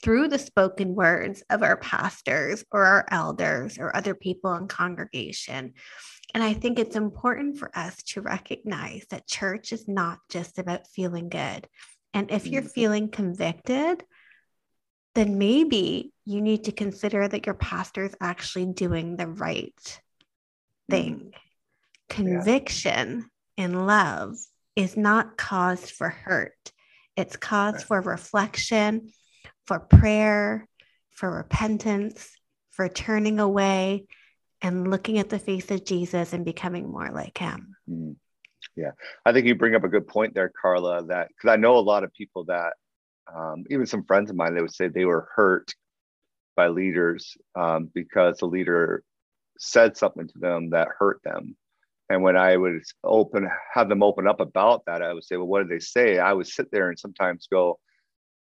through 0.02 0.28
the 0.28 0.40
spoken 0.40 0.96
words 0.96 1.44
of 1.50 1.64
our 1.64 1.78
pastors 1.78 2.64
or 2.72 2.86
our 2.86 3.06
elders 3.12 3.78
or 3.78 3.96
other 3.96 4.16
people 4.16 4.54
in 4.56 4.68
congregation 4.68 5.74
and 6.34 6.44
i 6.44 6.54
think 6.54 6.80
it's 6.80 6.96
important 6.96 7.58
for 7.58 7.70
us 7.78 7.96
to 8.04 8.22
recognize 8.22 9.06
that 9.10 9.28
church 9.28 9.74
is 9.74 9.88
not 9.88 10.20
just 10.30 10.60
about 10.60 10.88
feeling 10.88 11.30
good 11.30 11.68
and 12.14 12.32
if 12.32 12.48
you're 12.48 12.62
mm. 12.62 12.72
feeling 12.72 13.10
convicted 13.10 14.04
then 15.14 15.38
maybe 15.38 16.14
you 16.26 16.42
need 16.42 16.64
to 16.66 16.72
consider 16.72 17.28
that 17.28 17.46
your 17.46 17.56
pastor 17.56 18.06
is 18.06 18.16
actually 18.22 18.66
doing 18.66 19.18
the 19.18 19.28
right 19.28 20.02
thing 20.90 21.34
conviction 22.12 23.30
yeah. 23.58 23.64
and 23.64 23.88
love 23.88 24.36
is 24.76 24.98
not 24.98 25.38
cause 25.38 25.90
for 25.90 26.10
hurt. 26.10 26.72
It's 27.16 27.38
cause 27.38 27.76
right. 27.76 27.84
for 27.84 28.02
reflection, 28.02 29.12
for 29.66 29.80
prayer, 29.80 30.68
for 31.12 31.32
repentance, 31.32 32.38
for 32.72 32.88
turning 32.88 33.40
away 33.40 34.06
and 34.62 34.90
looking 34.90 35.20
at 35.20 35.30
the 35.30 35.40
face 35.40 35.72
of 35.72 35.86
Jesus 35.86 36.34
and 36.34 36.46
becoming 36.46 36.90
more 36.90 37.10
like 37.10 37.38
him. 37.38 37.76
Mm. 37.90 38.16
Yeah, 38.76 38.92
I 39.26 39.34
think 39.34 39.48
you 39.48 39.56
bring 39.56 39.76
up 39.76 39.84
a 39.84 39.90
good 39.90 40.08
point 40.08 40.34
there, 40.34 40.52
Carla. 40.62 41.04
That 41.06 41.30
because 41.30 41.52
I 41.52 41.56
know 41.58 41.78
a 41.78 41.80
lot 41.80 42.04
of 42.04 42.14
people 42.14 42.46
that, 42.46 42.74
um, 43.34 43.66
even 43.70 43.86
some 43.86 44.06
friends 44.06 44.30
of 44.30 44.36
mine, 44.36 44.54
they 44.54 44.62
would 44.62 44.74
say 44.74 44.88
they 44.88 45.06
were 45.06 45.28
hurt 45.36 45.74
by 46.56 46.68
leaders 46.68 47.36
um, 47.56 47.90
because 47.94 48.38
the 48.38 48.46
leader 48.46 49.04
said 49.62 49.96
something 49.96 50.28
to 50.28 50.40
them 50.40 50.72
that 50.72 50.88
hurt 50.98 51.22
them. 51.24 51.56
And 52.10 52.24
when 52.24 52.36
I 52.36 52.58
would 52.58 52.82
open, 53.04 53.48
have 53.74 53.88
them 53.88 54.04
open 54.04 54.28
up 54.28 54.40
about 54.42 54.84
that, 54.88 55.02
I 55.02 55.14
would 55.14 55.24
say, 55.24 55.38
"Well, 55.38 55.48
what 55.48 55.60
did 55.60 55.70
they 55.70 55.80
say?" 55.80 56.18
I 56.18 56.34
would 56.34 56.48
sit 56.48 56.72
there 56.72 56.90
and 56.90 57.00
sometimes 57.00 57.48
go, 57.48 57.80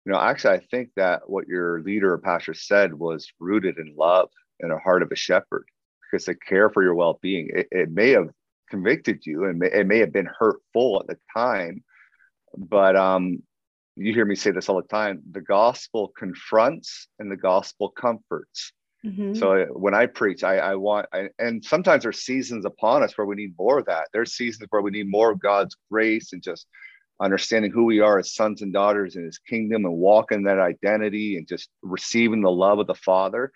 "You 0.06 0.12
know, 0.12 0.20
actually, 0.20 0.54
I 0.54 0.60
think 0.70 0.90
that 0.96 1.28
what 1.28 1.48
your 1.48 1.82
leader 1.82 2.12
or 2.14 2.18
pastor 2.18 2.54
said 2.54 2.94
was 2.94 3.30
rooted 3.40 3.76
in 3.78 3.94
love 3.96 4.30
and 4.60 4.72
a 4.72 4.78
heart 4.78 5.02
of 5.02 5.10
a 5.12 5.16
shepherd, 5.16 5.66
because 6.10 6.24
they 6.26 6.34
care 6.34 6.70
for 6.70 6.82
your 6.82 6.94
well-being. 6.94 7.50
It, 7.52 7.68
it 7.70 7.90
may 7.90 8.10
have 8.10 8.30
convicted 8.70 9.26
you, 9.26 9.44
and 9.44 9.62
it 9.62 9.86
may 9.86 9.98
have 9.98 10.12
been 10.12 10.30
hurtful 10.38 11.00
at 11.00 11.08
the 11.08 11.18
time, 11.34 11.82
but 12.56 12.94
um, 12.96 13.42
you 13.96 14.14
hear 14.14 14.24
me 14.24 14.36
say 14.36 14.52
this 14.52 14.68
all 14.68 14.80
the 14.80 14.88
time: 14.88 15.22
the 15.30 15.42
gospel 15.42 16.12
confronts 16.16 17.08
and 17.18 17.30
the 17.30 17.36
gospel 17.36 17.90
comforts." 17.90 18.72
Mm-hmm. 19.04 19.34
So 19.34 19.66
when 19.72 19.94
I 19.94 20.06
preach, 20.06 20.44
I, 20.44 20.58
I 20.58 20.74
want, 20.74 21.06
I, 21.12 21.30
and 21.38 21.64
sometimes 21.64 22.02
there's 22.02 22.20
seasons 22.20 22.66
upon 22.66 23.02
us 23.02 23.16
where 23.16 23.26
we 23.26 23.36
need 23.36 23.54
more 23.58 23.78
of 23.78 23.86
that. 23.86 24.08
There's 24.12 24.34
seasons 24.34 24.66
where 24.70 24.82
we 24.82 24.90
need 24.90 25.08
more 25.08 25.30
of 25.30 25.40
God's 25.40 25.76
grace 25.90 26.32
and 26.32 26.42
just 26.42 26.66
understanding 27.20 27.70
who 27.70 27.84
we 27.84 28.00
are 28.00 28.18
as 28.18 28.34
sons 28.34 28.62
and 28.62 28.72
daughters 28.72 29.16
in 29.16 29.24
His 29.24 29.38
kingdom 29.38 29.84
and 29.84 29.94
walking 29.94 30.44
that 30.44 30.58
identity 30.58 31.36
and 31.36 31.48
just 31.48 31.70
receiving 31.82 32.42
the 32.42 32.50
love 32.50 32.78
of 32.78 32.86
the 32.86 32.94
Father. 32.94 33.52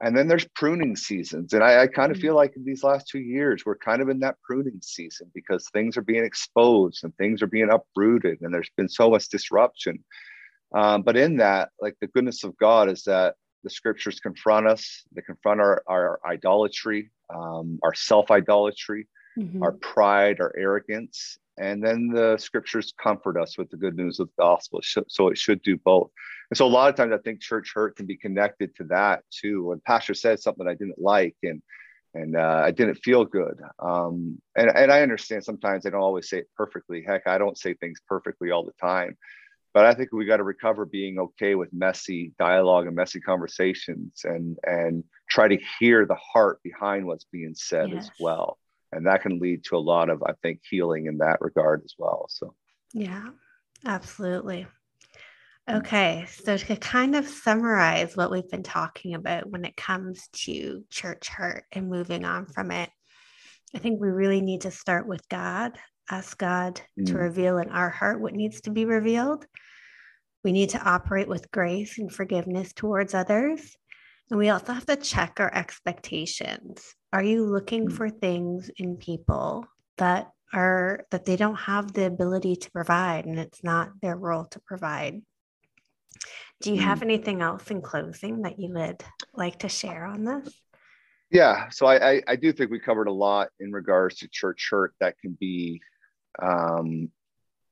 And 0.00 0.16
then 0.16 0.28
there's 0.28 0.46
pruning 0.54 0.94
seasons, 0.94 1.54
and 1.54 1.64
I, 1.64 1.82
I 1.82 1.86
kind 1.88 2.12
of 2.12 2.18
mm-hmm. 2.18 2.28
feel 2.28 2.36
like 2.36 2.54
in 2.54 2.64
these 2.64 2.84
last 2.84 3.08
two 3.08 3.18
years 3.18 3.64
we're 3.66 3.76
kind 3.76 4.00
of 4.00 4.08
in 4.08 4.20
that 4.20 4.36
pruning 4.44 4.78
season 4.80 5.28
because 5.34 5.68
things 5.72 5.96
are 5.96 6.02
being 6.02 6.24
exposed 6.24 7.02
and 7.02 7.12
things 7.16 7.42
are 7.42 7.48
being 7.48 7.68
uprooted, 7.68 8.38
and 8.40 8.54
there's 8.54 8.70
been 8.76 8.88
so 8.88 9.10
much 9.10 9.28
disruption. 9.28 10.04
Um, 10.72 11.02
but 11.02 11.16
in 11.16 11.38
that, 11.38 11.70
like 11.80 11.96
the 12.00 12.06
goodness 12.06 12.44
of 12.44 12.56
God 12.58 12.88
is 12.88 13.02
that 13.04 13.34
the 13.64 13.70
scriptures 13.70 14.20
confront 14.20 14.66
us. 14.66 15.04
They 15.12 15.22
confront 15.22 15.60
our, 15.60 15.82
our 15.86 16.20
idolatry, 16.24 17.10
um, 17.34 17.78
our 17.82 17.94
self 17.94 18.30
idolatry, 18.30 19.08
mm-hmm. 19.38 19.62
our 19.62 19.72
pride, 19.72 20.40
our 20.40 20.52
arrogance. 20.56 21.38
And 21.58 21.82
then 21.82 22.08
the 22.08 22.36
scriptures 22.38 22.94
comfort 23.02 23.36
us 23.36 23.58
with 23.58 23.68
the 23.70 23.76
good 23.76 23.96
news 23.96 24.20
of 24.20 24.28
the 24.28 24.42
gospel. 24.42 24.80
So 25.08 25.28
it 25.28 25.38
should 25.38 25.60
do 25.62 25.76
both. 25.76 26.10
And 26.50 26.56
so 26.56 26.66
a 26.66 26.68
lot 26.68 26.88
of 26.88 26.94
times 26.94 27.12
I 27.12 27.18
think 27.18 27.40
church 27.40 27.72
hurt 27.74 27.96
can 27.96 28.06
be 28.06 28.16
connected 28.16 28.74
to 28.76 28.84
that 28.84 29.24
too. 29.30 29.64
When 29.66 29.80
pastor 29.80 30.14
said 30.14 30.38
something 30.38 30.68
I 30.68 30.74
didn't 30.74 31.00
like 31.00 31.36
and 31.42 31.62
and 32.14 32.36
uh, 32.36 32.62
I 32.64 32.70
didn't 32.70 32.96
feel 32.96 33.26
good. 33.26 33.60
Um, 33.78 34.40
and, 34.56 34.70
and 34.70 34.90
I 34.90 35.02
understand 35.02 35.44
sometimes 35.44 35.84
I 35.84 35.90
don't 35.90 36.00
always 36.00 36.28
say 36.28 36.38
it 36.38 36.48
perfectly. 36.56 37.04
Heck, 37.06 37.26
I 37.26 37.36
don't 37.36 37.58
say 37.58 37.74
things 37.74 38.00
perfectly 38.08 38.50
all 38.50 38.64
the 38.64 38.72
time 38.80 39.16
but 39.78 39.86
I 39.86 39.94
think 39.94 40.10
we 40.10 40.24
got 40.24 40.38
to 40.38 40.42
recover 40.42 40.84
being 40.84 41.20
okay 41.20 41.54
with 41.54 41.72
messy 41.72 42.32
dialogue 42.36 42.88
and 42.88 42.96
messy 42.96 43.20
conversations 43.20 44.22
and 44.24 44.56
and 44.64 45.04
try 45.30 45.46
to 45.46 45.56
hear 45.78 46.04
the 46.04 46.16
heart 46.16 46.60
behind 46.64 47.06
what's 47.06 47.26
being 47.30 47.54
said 47.54 47.90
yes. 47.90 48.06
as 48.06 48.10
well. 48.18 48.58
And 48.90 49.06
that 49.06 49.22
can 49.22 49.38
lead 49.38 49.62
to 49.66 49.76
a 49.76 49.78
lot 49.78 50.10
of, 50.10 50.20
I 50.24 50.32
think, 50.42 50.62
healing 50.68 51.06
in 51.06 51.18
that 51.18 51.40
regard 51.40 51.82
as 51.84 51.94
well. 51.96 52.26
So 52.28 52.56
yeah, 52.92 53.28
absolutely. 53.86 54.66
Okay, 55.70 56.26
so 56.28 56.56
to 56.56 56.74
kind 56.74 57.14
of 57.14 57.28
summarize 57.28 58.16
what 58.16 58.32
we've 58.32 58.50
been 58.50 58.64
talking 58.64 59.14
about 59.14 59.48
when 59.48 59.64
it 59.64 59.76
comes 59.76 60.26
to 60.32 60.82
church 60.90 61.28
hurt 61.28 61.66
and 61.70 61.88
moving 61.88 62.24
on 62.24 62.46
from 62.46 62.72
it, 62.72 62.90
I 63.76 63.78
think 63.78 64.00
we 64.00 64.08
really 64.08 64.40
need 64.40 64.62
to 64.62 64.72
start 64.72 65.06
with 65.06 65.28
God 65.28 65.78
ask 66.10 66.38
God 66.38 66.80
mm. 66.98 67.06
to 67.06 67.14
reveal 67.14 67.58
in 67.58 67.68
our 67.70 67.90
heart 67.90 68.20
what 68.20 68.34
needs 68.34 68.60
to 68.62 68.70
be 68.70 68.84
revealed. 68.84 69.46
We 70.44 70.52
need 70.52 70.70
to 70.70 70.82
operate 70.82 71.28
with 71.28 71.50
grace 71.50 71.98
and 71.98 72.12
forgiveness 72.12 72.72
towards 72.72 73.14
others. 73.14 73.76
And 74.30 74.38
we 74.38 74.50
also 74.50 74.72
have 74.72 74.86
to 74.86 74.96
check 74.96 75.38
our 75.38 75.52
expectations. 75.54 76.94
Are 77.12 77.22
you 77.22 77.44
looking 77.44 77.88
mm. 77.88 77.92
for 77.92 78.10
things 78.10 78.70
in 78.76 78.96
people 78.96 79.66
that 79.96 80.30
are 80.52 81.04
that 81.10 81.24
they 81.24 81.36
don't 81.36 81.56
have 81.56 81.92
the 81.92 82.06
ability 82.06 82.56
to 82.56 82.70
provide 82.70 83.26
and 83.26 83.38
it's 83.38 83.62
not 83.64 83.90
their 84.00 84.16
role 84.16 84.44
to 84.46 84.60
provide? 84.60 85.22
Do 86.60 86.72
you 86.72 86.80
mm. 86.80 86.84
have 86.84 87.02
anything 87.02 87.42
else 87.42 87.70
in 87.70 87.82
closing 87.82 88.42
that 88.42 88.58
you 88.58 88.72
would 88.74 89.02
like 89.34 89.60
to 89.60 89.68
share 89.68 90.04
on 90.04 90.24
this? 90.24 90.60
Yeah, 91.30 91.68
so 91.68 91.86
I, 91.86 92.12
I, 92.12 92.22
I 92.28 92.36
do 92.36 92.52
think 92.52 92.70
we 92.70 92.80
covered 92.80 93.08
a 93.08 93.12
lot 93.12 93.48
in 93.60 93.70
regards 93.70 94.16
to 94.18 94.28
church 94.28 94.68
hurt 94.70 94.94
that 95.00 95.18
can 95.18 95.36
be 95.38 95.80
um, 96.40 97.10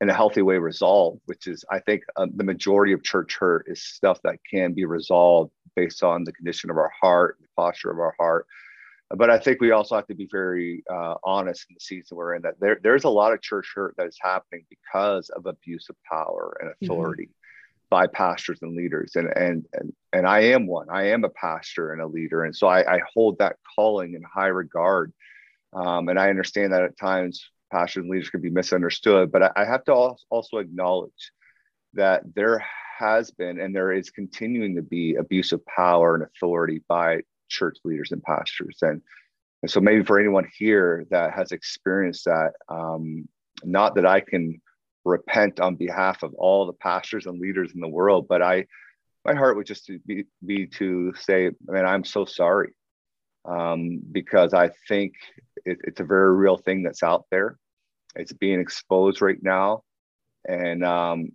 in 0.00 0.11
a 0.11 0.14
healthy 0.14 0.42
way 0.42 0.59
resolved, 0.59 1.20
which 1.24 1.46
is, 1.46 1.64
I 1.70 1.78
think, 1.80 2.02
uh, 2.16 2.26
the 2.35 2.44
majority 2.44 2.92
of 2.92 3.02
church 3.02 3.37
hurt 3.38 3.64
is 3.66 3.82
stuff 3.82 4.20
that 4.24 4.38
can 4.48 4.74
be 4.74 4.85
resolved 4.85 5.52
based 5.74 6.02
on 6.02 6.24
the 6.24 6.32
condition 6.32 6.70
of 6.70 6.76
our 6.76 6.92
heart, 7.00 7.38
the 7.40 7.48
posture 7.56 7.90
of 7.90 7.98
our 7.98 8.14
heart. 8.18 8.46
But 9.11 9.30
I 9.30 9.38
think 9.38 9.61
we 9.61 9.70
also 9.70 9.94
have 9.94 10.09
to 10.09 10.14
be 10.14 10.28
very 10.30 10.82
uh, 10.92 11.14
honest 11.22 11.66
in 11.68 11.74
the 11.74 11.80
season 11.80 12.16
we're 12.16 12.35
in 12.35 12.42
that 12.42 12.59
there, 12.61 12.80
there's 12.82 13.04
a 13.04 13.09
lot 13.09 13.32
of 13.32 13.40
church 13.40 13.72
hurt 13.74 13.94
that 13.96 14.09
is 14.09 14.18
happening 14.20 14.66
because 14.68 15.30
of 15.30 15.46
abuse 15.46 15.88
of 15.88 15.96
power 16.11 16.56
and 16.61 16.70
mm-hmm. 16.70 16.85
authority 16.85 17.24
mm-hmm. 17.24 17.88
by 17.88 18.09
pastors 18.09 18.59
and 18.62 18.76
leaders. 18.76 19.12
And, 19.14 19.28
and, 19.37 19.64
and, 19.74 19.92
and 20.12 20.26
I 20.26 20.40
am 20.40 20.66
one, 20.66 20.88
I 20.90 21.11
am 21.11 21.22
a 21.24 21.30
pastor 21.30 21.92
and 21.92 22.02
a 22.02 22.06
leader. 22.06 22.44
And 22.44 22.54
so 22.54 22.66
I, 22.66 22.96
I 22.96 23.00
hold 23.14 23.38
that 23.38 23.56
calling 23.76 24.14
in 24.14 24.22
high 24.24 24.48
regard. 24.48 25.12
Um, 25.72 26.09
and 26.09 26.18
I 26.18 26.28
understand 26.28 26.72
that 26.72 26.82
at 26.82 26.98
times 26.98 27.48
passion 27.70 28.09
leaders 28.09 28.31
can 28.31 28.40
be 28.40 28.50
misunderstood, 28.50 29.33
but 29.33 29.42
I, 29.42 29.50
I 29.57 29.64
have 29.64 29.85
to 29.85 29.92
also 30.31 30.59
acknowledge 30.59 31.33
that 31.94 32.22
there 32.35 32.64
has 32.98 33.31
been 33.31 33.61
and 33.61 33.74
there 33.74 33.92
is 33.92 34.11
continuing 34.11 34.76
to 34.76 34.83
be 34.83 35.16
abuse 35.16 35.52
of 35.52 35.64
power 35.66 36.14
and 36.14 36.24
authority 36.24 36.83
by 36.88 37.20
church 37.48 37.79
leaders 37.85 38.12
and 38.12 38.22
pastors. 38.22 38.79
And, 38.83 39.02
and 39.62 39.70
so 39.70 39.81
maybe 39.81 40.05
for 40.05 40.18
anyone 40.18 40.48
here 40.57 41.07
that 41.11 41.33
has 41.33 41.52
experienced 41.52 42.24
that, 42.26 42.52
um, 42.68 43.29
not 43.64 43.94
that 43.94 44.07
I 44.07 44.20
can 44.20 44.61
repent 45.05 45.61
on 45.61 45.76
behalf 45.76 46.22
of 46.22 46.35
all 46.35 46.66
the 46.66 46.72
pastors 46.74 47.26
and 47.26 47.40
leaders 47.40 47.72
in 47.74 47.81
the 47.81 47.88
world, 47.88 48.26
but 48.29 48.42
I, 48.42 48.66
my 49.24 49.35
heart 49.35 49.57
would 49.57 49.66
just 49.66 49.90
be, 50.07 50.24
be 50.44 50.66
to 50.66 51.12
say, 51.18 51.50
man, 51.66 51.87
I'm 51.87 52.05
so 52.05 52.24
sorry 52.24 52.74
um, 53.44 54.00
because 54.11 54.55
I 54.55 54.70
think 54.88 55.14
it, 55.66 55.79
it's 55.85 56.00
a 56.00 56.05
very 56.05 56.35
real 56.35 56.57
thing 56.57 56.83
that's 56.83 57.02
out 57.02 57.24
there. 57.31 57.59
It's 58.14 58.33
being 58.33 58.61
exposed 58.61 59.20
right 59.20 59.42
now. 59.42 59.83
And 60.48 60.85
um, 60.85 61.33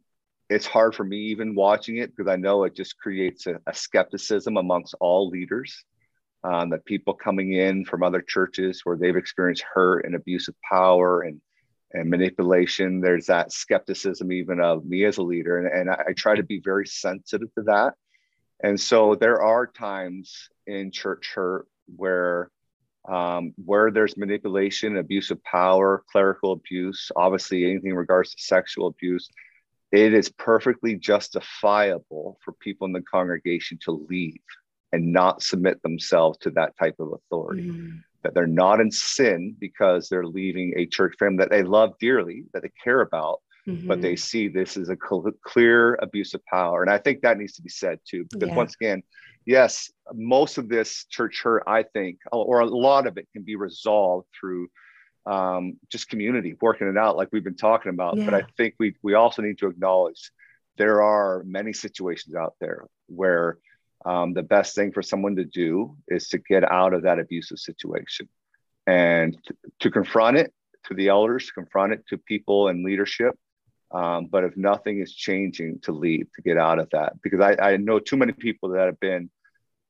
it's 0.49 0.65
hard 0.65 0.95
for 0.95 1.03
me 1.03 1.17
even 1.17 1.55
watching 1.55 1.97
it 1.97 2.15
because 2.15 2.31
I 2.31 2.37
know 2.37 2.63
it 2.63 2.75
just 2.75 2.97
creates 2.97 3.45
a, 3.47 3.59
a 3.67 3.73
skepticism 3.73 4.57
amongst 4.57 4.95
all 4.99 5.29
leaders. 5.29 5.83
Um, 6.43 6.71
that 6.71 6.85
people 6.85 7.13
coming 7.13 7.53
in 7.53 7.85
from 7.85 8.01
other 8.01 8.19
churches 8.19 8.81
where 8.83 8.97
they've 8.97 9.15
experienced 9.15 9.63
hurt 9.75 10.05
and 10.05 10.15
abuse 10.15 10.47
of 10.47 10.55
power 10.67 11.21
and 11.21 11.39
and 11.93 12.09
manipulation. 12.09 12.99
There's 12.99 13.27
that 13.27 13.51
skepticism 13.51 14.31
even 14.31 14.59
of 14.59 14.83
me 14.85 15.05
as 15.05 15.17
a 15.17 15.23
leader, 15.23 15.59
and, 15.59 15.67
and 15.67 15.89
I, 15.91 16.03
I 16.09 16.13
try 16.13 16.35
to 16.35 16.43
be 16.43 16.59
very 16.59 16.87
sensitive 16.87 17.53
to 17.55 17.63
that. 17.65 17.93
And 18.63 18.79
so 18.79 19.15
there 19.15 19.41
are 19.41 19.67
times 19.67 20.49
in 20.67 20.91
church 20.91 21.31
hurt 21.33 21.67
where 21.95 22.49
um, 23.09 23.53
where 23.63 23.91
there's 23.91 24.17
manipulation, 24.17 24.97
abuse 24.97 25.31
of 25.31 25.43
power, 25.43 26.03
clerical 26.11 26.53
abuse, 26.53 27.11
obviously 27.15 27.65
anything 27.65 27.91
in 27.91 27.95
regards 27.95 28.35
to 28.35 28.43
sexual 28.43 28.87
abuse, 28.87 29.29
it 29.91 30.13
is 30.13 30.29
perfectly 30.29 30.95
justifiable 30.95 32.37
for 32.43 32.53
people 32.53 32.85
in 32.85 32.93
the 32.93 33.01
congregation 33.01 33.77
to 33.83 33.91
leave 33.91 34.39
and 34.93 35.11
not 35.11 35.41
submit 35.41 35.81
themselves 35.81 36.37
to 36.39 36.51
that 36.51 36.77
type 36.77 36.95
of 36.99 37.13
authority. 37.13 37.69
Mm-hmm. 37.69 37.97
That 38.23 38.35
they're 38.35 38.45
not 38.45 38.79
in 38.79 38.91
sin 38.91 39.55
because 39.59 40.07
they're 40.07 40.27
leaving 40.27 40.73
a 40.77 40.85
church 40.85 41.15
family 41.17 41.37
that 41.37 41.49
they 41.49 41.63
love 41.63 41.93
dearly, 41.99 42.43
that 42.53 42.61
they 42.61 42.71
care 42.83 43.01
about, 43.01 43.41
mm-hmm. 43.67 43.87
but 43.87 43.99
they 43.99 44.15
see 44.15 44.47
this 44.47 44.77
as 44.77 44.89
a 44.89 44.95
cl- 44.95 45.31
clear 45.43 45.95
abuse 45.95 46.35
of 46.35 46.45
power. 46.45 46.83
And 46.83 46.91
I 46.91 46.99
think 46.99 47.21
that 47.21 47.39
needs 47.39 47.53
to 47.53 47.63
be 47.63 47.69
said 47.69 47.99
too, 48.05 48.27
because 48.29 48.49
yeah. 48.49 48.55
once 48.55 48.75
again, 48.75 49.01
yes, 49.45 49.91
most 50.13 50.57
of 50.57 50.69
this 50.69 51.05
church 51.09 51.41
hurt, 51.43 51.63
I 51.67 51.83
think, 51.83 52.19
or 52.31 52.59
a 52.59 52.65
lot 52.65 53.07
of 53.07 53.17
it 53.17 53.27
can 53.33 53.43
be 53.43 53.55
resolved 53.55 54.27
through 54.39 54.69
um, 55.25 55.77
just 55.91 56.09
community, 56.09 56.55
working 56.61 56.87
it 56.87 56.97
out 56.97 57.17
like 57.17 57.29
we've 57.31 57.43
been 57.43 57.55
talking 57.55 57.91
about. 57.91 58.17
Yeah. 58.17 58.25
But 58.25 58.33
I 58.33 58.43
think 58.57 58.75
we, 58.79 58.95
we 59.01 59.13
also 59.13 59.41
need 59.41 59.59
to 59.59 59.67
acknowledge 59.67 60.31
there 60.77 61.01
are 61.01 61.43
many 61.45 61.73
situations 61.73 62.35
out 62.35 62.55
there 62.59 62.85
where 63.07 63.57
um, 64.05 64.33
the 64.33 64.43
best 64.43 64.73
thing 64.73 64.91
for 64.91 65.01
someone 65.01 65.35
to 65.35 65.45
do 65.45 65.95
is 66.07 66.29
to 66.29 66.39
get 66.39 66.69
out 66.69 66.93
of 66.93 67.03
that 67.03 67.19
abusive 67.19 67.59
situation 67.59 68.27
and 68.87 69.37
to, 69.45 69.55
to 69.81 69.91
confront 69.91 70.37
it 70.37 70.53
to 70.87 70.95
the 70.95 71.09
elders, 71.09 71.45
to 71.47 71.53
confront 71.53 71.93
it 71.93 72.03
to 72.07 72.17
people 72.17 72.67
and 72.67 72.83
leadership. 72.83 73.37
Um, 73.93 74.27
but 74.27 74.43
if 74.43 74.55
nothing 74.55 74.99
is 74.99 75.13
changing, 75.13 75.79
to 75.81 75.91
leave, 75.91 76.27
to 76.35 76.41
get 76.41 76.57
out 76.57 76.79
of 76.79 76.89
that, 76.91 77.21
because 77.21 77.41
I, 77.41 77.55
I 77.61 77.77
know 77.77 77.99
too 77.99 78.17
many 78.17 78.31
people 78.31 78.69
that 78.69 78.85
have 78.85 78.99
been 78.99 79.29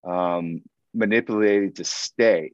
um, 0.03 0.63
manipulated 0.93 1.75
to 1.75 1.83
stay 1.83 2.53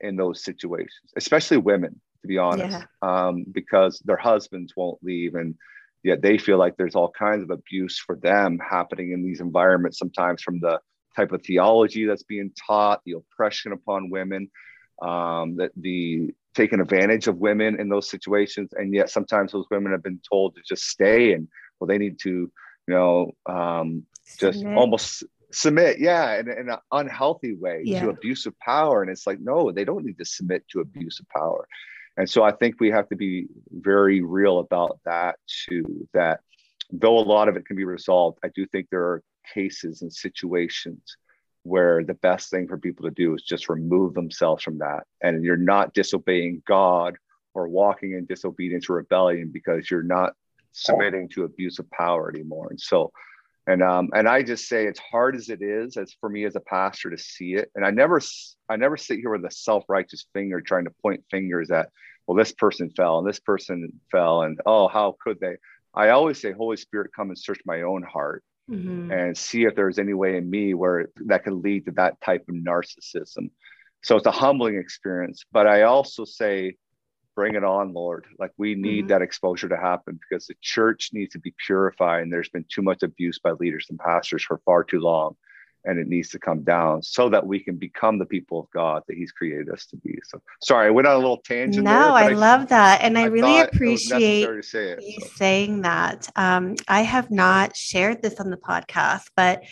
in 0.00 0.16
those 0.16 0.42
situations, 0.42 1.12
especially 1.16 1.58
women, 1.58 2.00
to 2.22 2.28
be 2.28 2.38
honest, 2.38 2.78
yeah. 2.78 2.84
um, 3.02 3.44
because 3.50 4.00
their 4.00 4.16
husbands 4.16 4.74
won't 4.76 4.98
leave 5.02 5.34
and 5.36 5.54
yet 6.02 6.20
they 6.20 6.38
feel 6.38 6.58
like 6.58 6.76
there's 6.76 6.96
all 6.96 7.10
kinds 7.10 7.42
of 7.42 7.50
abuse 7.50 7.98
for 7.98 8.16
them 8.16 8.58
happening 8.58 9.12
in 9.12 9.22
these 9.22 9.40
environments 9.40 9.98
sometimes 9.98 10.42
from 10.42 10.60
the 10.60 10.80
type 11.14 11.32
of 11.32 11.42
theology 11.42 12.06
that's 12.06 12.22
being 12.24 12.50
taught 12.66 13.00
the 13.04 13.12
oppression 13.12 13.72
upon 13.72 14.10
women 14.10 14.50
um, 15.00 15.56
that 15.56 15.70
the 15.76 16.34
taking 16.54 16.80
advantage 16.80 17.26
of 17.26 17.38
women 17.38 17.80
in 17.80 17.88
those 17.88 18.08
situations 18.08 18.70
and 18.74 18.94
yet 18.94 19.10
sometimes 19.10 19.52
those 19.52 19.66
women 19.70 19.92
have 19.92 20.02
been 20.02 20.20
told 20.28 20.54
to 20.54 20.62
just 20.66 20.84
stay 20.88 21.32
and 21.32 21.48
well 21.78 21.88
they 21.88 21.98
need 21.98 22.18
to 22.18 22.50
you 22.88 22.94
know 22.94 23.30
um, 23.46 24.04
just 24.38 24.64
almost 24.64 25.24
submit 25.50 25.98
yeah 25.98 26.38
in, 26.38 26.50
in, 26.50 26.70
an 26.70 26.78
unhealthy 26.92 27.54
way 27.54 27.82
yeah. 27.84 28.02
to 28.02 28.10
abuse 28.10 28.46
of 28.46 28.58
power 28.58 29.02
and 29.02 29.10
it's 29.10 29.26
like 29.26 29.38
no 29.40 29.70
they 29.70 29.84
don't 29.84 30.04
need 30.04 30.18
to 30.18 30.24
submit 30.24 30.64
to 30.68 30.80
abuse 30.80 31.20
of 31.20 31.28
power 31.28 31.66
and 32.16 32.28
so 32.28 32.42
i 32.42 32.50
think 32.50 32.80
we 32.80 32.90
have 32.90 33.08
to 33.08 33.16
be 33.16 33.46
very 33.70 34.22
real 34.22 34.58
about 34.58 34.98
that 35.04 35.36
too 35.46 36.08
that 36.14 36.40
though 36.90 37.18
a 37.18 37.20
lot 37.20 37.48
of 37.48 37.56
it 37.56 37.66
can 37.66 37.76
be 37.76 37.84
resolved 37.84 38.38
i 38.42 38.48
do 38.54 38.66
think 38.66 38.86
there 38.90 39.02
are 39.02 39.22
cases 39.52 40.00
and 40.00 40.12
situations 40.12 41.16
where 41.64 42.02
the 42.04 42.14
best 42.14 42.50
thing 42.50 42.66
for 42.66 42.76
people 42.76 43.04
to 43.04 43.14
do 43.14 43.34
is 43.34 43.42
just 43.42 43.68
remove 43.68 44.14
themselves 44.14 44.62
from 44.62 44.78
that. 44.78 45.04
And 45.22 45.44
you're 45.44 45.56
not 45.56 45.94
disobeying 45.94 46.62
god 46.66 47.16
or 47.54 47.68
walking 47.68 48.12
in 48.12 48.26
disobedience 48.26 48.88
or 48.88 48.96
rebellion 48.96 49.50
because 49.52 49.90
you're 49.90 50.02
not 50.02 50.32
submitting 50.72 51.28
to 51.28 51.44
abuse 51.44 51.78
of 51.78 51.90
power 51.90 52.30
anymore. 52.30 52.68
And 52.70 52.80
so 52.80 53.12
and 53.66 53.82
um 53.82 54.10
and 54.14 54.28
i 54.28 54.42
just 54.42 54.66
say 54.66 54.86
it's 54.86 54.98
hard 54.98 55.36
as 55.36 55.48
it 55.48 55.62
is 55.62 55.96
as 55.96 56.14
for 56.20 56.28
me 56.28 56.44
as 56.44 56.56
a 56.56 56.60
pastor 56.60 57.10
to 57.10 57.18
see 57.18 57.54
it 57.54 57.70
and 57.74 57.84
i 57.84 57.90
never 57.90 58.20
i 58.68 58.76
never 58.76 58.96
sit 58.96 59.18
here 59.18 59.30
with 59.30 59.44
a 59.44 59.50
self-righteous 59.50 60.26
finger 60.32 60.60
trying 60.60 60.84
to 60.84 60.90
point 61.02 61.22
fingers 61.30 61.70
at 61.70 61.88
well 62.26 62.36
this 62.36 62.52
person 62.52 62.90
fell 62.90 63.18
and 63.18 63.28
this 63.28 63.40
person 63.40 63.88
fell 64.10 64.42
and 64.42 64.60
oh 64.66 64.88
how 64.88 65.16
could 65.22 65.38
they? 65.40 65.56
I 65.94 66.08
always 66.08 66.40
say 66.40 66.52
holy 66.52 66.76
spirit 66.76 67.10
come 67.14 67.28
and 67.28 67.38
search 67.38 67.60
my 67.66 67.82
own 67.82 68.02
heart 68.02 68.42
mm-hmm. 68.70 69.10
and 69.10 69.36
see 69.36 69.64
if 69.64 69.74
there's 69.74 69.98
any 69.98 70.14
way 70.14 70.36
in 70.36 70.48
me 70.48 70.74
where 70.74 71.08
that 71.26 71.44
can 71.44 71.62
lead 71.62 71.84
to 71.84 71.92
that 71.92 72.20
type 72.20 72.44
of 72.48 72.54
narcissism 72.54 73.50
so 74.02 74.16
it's 74.16 74.26
a 74.26 74.30
humbling 74.30 74.76
experience 74.76 75.44
but 75.52 75.66
i 75.66 75.82
also 75.82 76.24
say 76.24 76.74
bring 77.34 77.54
it 77.54 77.64
on, 77.64 77.92
Lord. 77.92 78.26
Like 78.38 78.52
we 78.56 78.74
need 78.74 79.00
mm-hmm. 79.00 79.08
that 79.08 79.22
exposure 79.22 79.68
to 79.68 79.76
happen 79.76 80.18
because 80.28 80.46
the 80.46 80.54
church 80.60 81.10
needs 81.12 81.32
to 81.32 81.38
be 81.38 81.54
purified. 81.66 82.22
And 82.22 82.32
there's 82.32 82.48
been 82.48 82.64
too 82.68 82.82
much 82.82 83.02
abuse 83.02 83.38
by 83.38 83.52
leaders 83.52 83.86
and 83.90 83.98
pastors 83.98 84.44
for 84.44 84.60
far 84.64 84.84
too 84.84 85.00
long. 85.00 85.36
And 85.84 85.98
it 85.98 86.06
needs 86.06 86.28
to 86.30 86.38
come 86.38 86.62
down 86.62 87.02
so 87.02 87.28
that 87.28 87.44
we 87.44 87.58
can 87.58 87.76
become 87.76 88.18
the 88.18 88.26
people 88.26 88.60
of 88.60 88.70
God 88.70 89.02
that 89.08 89.16
He's 89.16 89.32
created 89.32 89.68
us 89.70 89.86
to 89.86 89.96
be. 89.96 90.16
So 90.24 90.40
sorry, 90.62 90.86
I 90.86 90.90
went 90.90 91.08
on 91.08 91.14
a 91.14 91.18
little 91.18 91.38
tangent. 91.38 91.84
No, 91.84 91.90
there, 91.90 92.10
I, 92.10 92.24
I, 92.24 92.32
love 92.34 92.68
that. 92.68 93.02
And 93.02 93.18
I, 93.18 93.22
I 93.22 93.24
really 93.26 93.60
appreciate 93.60 94.64
say 94.64 94.90
it, 94.90 95.02
you 95.02 95.20
so. 95.20 95.26
saying 95.34 95.82
that. 95.82 96.28
Um, 96.36 96.76
I 96.88 97.02
have 97.02 97.30
not 97.30 97.76
shared 97.76 98.22
this 98.22 98.38
on 98.38 98.50
the 98.50 98.56
podcast, 98.56 99.26
but 99.36 99.62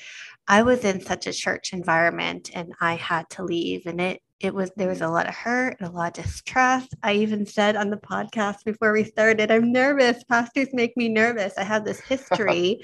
I 0.48 0.62
was 0.62 0.84
in 0.84 1.00
such 1.00 1.28
a 1.28 1.32
church 1.32 1.72
environment 1.72 2.50
and 2.54 2.72
I 2.80 2.96
had 2.96 3.30
to 3.30 3.44
leave 3.44 3.86
and 3.86 4.00
it 4.00 4.20
it 4.40 4.55
was 4.55 4.70
there 4.76 4.88
was 4.88 5.03
a 5.03 5.09
lot 5.09 5.29
of 5.29 5.35
hurt 5.35 5.76
and 5.79 5.88
a 5.88 5.92
lot 5.92 6.18
of 6.18 6.24
distrust. 6.24 6.94
I 7.03 7.12
even 7.14 7.44
said 7.44 7.76
on 7.76 7.90
the 7.90 7.98
podcast 7.98 8.64
before 8.64 8.92
we 8.92 9.05
started, 9.05 9.50
I'm 9.50 9.70
nervous. 9.70 10.24
Pastors 10.24 10.68
make 10.72 10.96
me 10.96 11.09
nervous. 11.11 11.59
I 11.59 11.64
have 11.64 11.85
this 11.85 12.00
history 12.09 12.81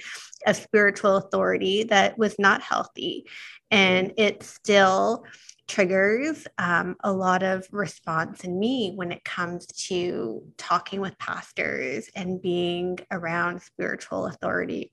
of 0.47 0.57
spiritual 0.57 1.16
authority 1.16 1.85
that 1.85 2.19
was 2.19 2.38
not 2.38 2.61
healthy, 2.61 3.25
and 3.71 4.12
it 4.19 4.42
still 4.42 5.25
triggers 5.66 6.47
um, 6.59 6.95
a 7.03 7.12
lot 7.12 7.42
of 7.42 7.66
response 7.73 8.45
in 8.45 8.59
me 8.59 8.92
when 8.95 9.11
it 9.11 9.25
comes 9.25 9.66
to 9.66 10.42
talking 10.57 11.01
with 11.01 11.19
pastors 11.19 12.09
and 12.14 12.40
being 12.40 12.99
around 13.11 13.62
spiritual 13.62 14.27
authority. 14.27 14.92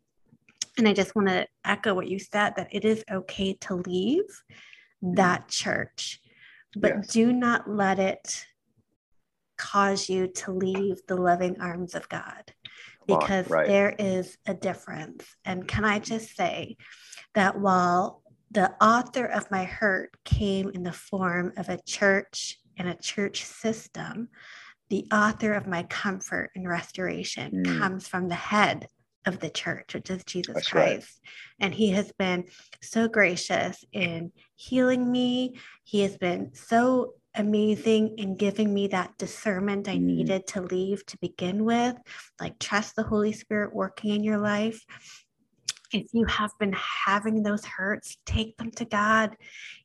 And 0.77 0.87
I 0.87 0.93
just 0.93 1.15
want 1.15 1.27
to 1.27 1.45
echo 1.63 1.93
what 1.93 2.07
you 2.07 2.17
said 2.17 2.53
that 2.55 2.69
it 2.71 2.85
is 2.85 3.03
okay 3.11 3.53
to 3.61 3.75
leave 3.75 4.23
that 5.01 5.47
church 5.49 6.19
but 6.75 6.93
yes. 6.95 7.07
do 7.07 7.31
not 7.31 7.69
let 7.69 7.99
it 7.99 8.45
cause 9.57 10.09
you 10.09 10.27
to 10.27 10.51
leave 10.51 10.97
the 11.07 11.15
loving 11.15 11.59
arms 11.61 11.95
of 11.95 12.09
God 12.09 12.53
because 13.07 13.49
right. 13.49 13.67
there 13.67 13.95
is 13.97 14.37
a 14.45 14.53
difference. 14.53 15.25
And 15.45 15.67
can 15.67 15.85
I 15.85 15.99
just 15.99 16.35
say 16.35 16.77
that 17.35 17.59
while 17.59 18.21
the 18.51 18.71
author 18.81 19.25
of 19.25 19.49
my 19.51 19.63
hurt 19.63 20.15
came 20.23 20.69
in 20.69 20.83
the 20.83 20.91
form 20.91 21.53
of 21.57 21.69
a 21.69 21.81
church 21.85 22.57
and 22.77 22.87
a 22.87 22.95
church 22.95 23.45
system, 23.45 24.29
the 24.89 25.07
author 25.11 25.53
of 25.53 25.67
my 25.67 25.83
comfort 25.83 26.51
and 26.55 26.67
restoration 26.67 27.63
mm. 27.65 27.79
comes 27.79 28.07
from 28.07 28.27
the 28.27 28.35
head 28.35 28.87
of 29.25 29.39
the 29.39 29.49
church, 29.49 29.93
which 29.93 30.09
is 30.09 30.23
Jesus 30.23 30.55
That's 30.55 30.69
Christ. 30.69 31.21
Right. 31.23 31.31
And 31.59 31.73
he 31.73 31.91
has 31.91 32.11
been 32.17 32.45
so 32.81 33.07
gracious 33.07 33.83
in 33.91 34.31
healing 34.55 35.11
me. 35.11 35.59
He 35.83 36.01
has 36.01 36.17
been 36.17 36.53
so 36.53 37.13
amazing 37.35 38.17
in 38.17 38.35
giving 38.35 38.73
me 38.73 38.87
that 38.87 39.17
discernment 39.17 39.87
I 39.87 39.95
mm. 39.95 40.01
needed 40.01 40.47
to 40.47 40.61
leave 40.61 41.05
to 41.07 41.17
begin 41.17 41.63
with. 41.63 41.95
Like, 42.39 42.59
trust 42.59 42.95
the 42.95 43.03
Holy 43.03 43.31
Spirit 43.31 43.73
working 43.73 44.11
in 44.11 44.23
your 44.23 44.39
life 44.39 44.83
if 45.93 46.07
you 46.13 46.25
have 46.25 46.51
been 46.59 46.73
having 46.73 47.43
those 47.43 47.63
hurts, 47.65 48.17
take 48.25 48.57
them 48.57 48.71
to 48.71 48.85
God. 48.85 49.37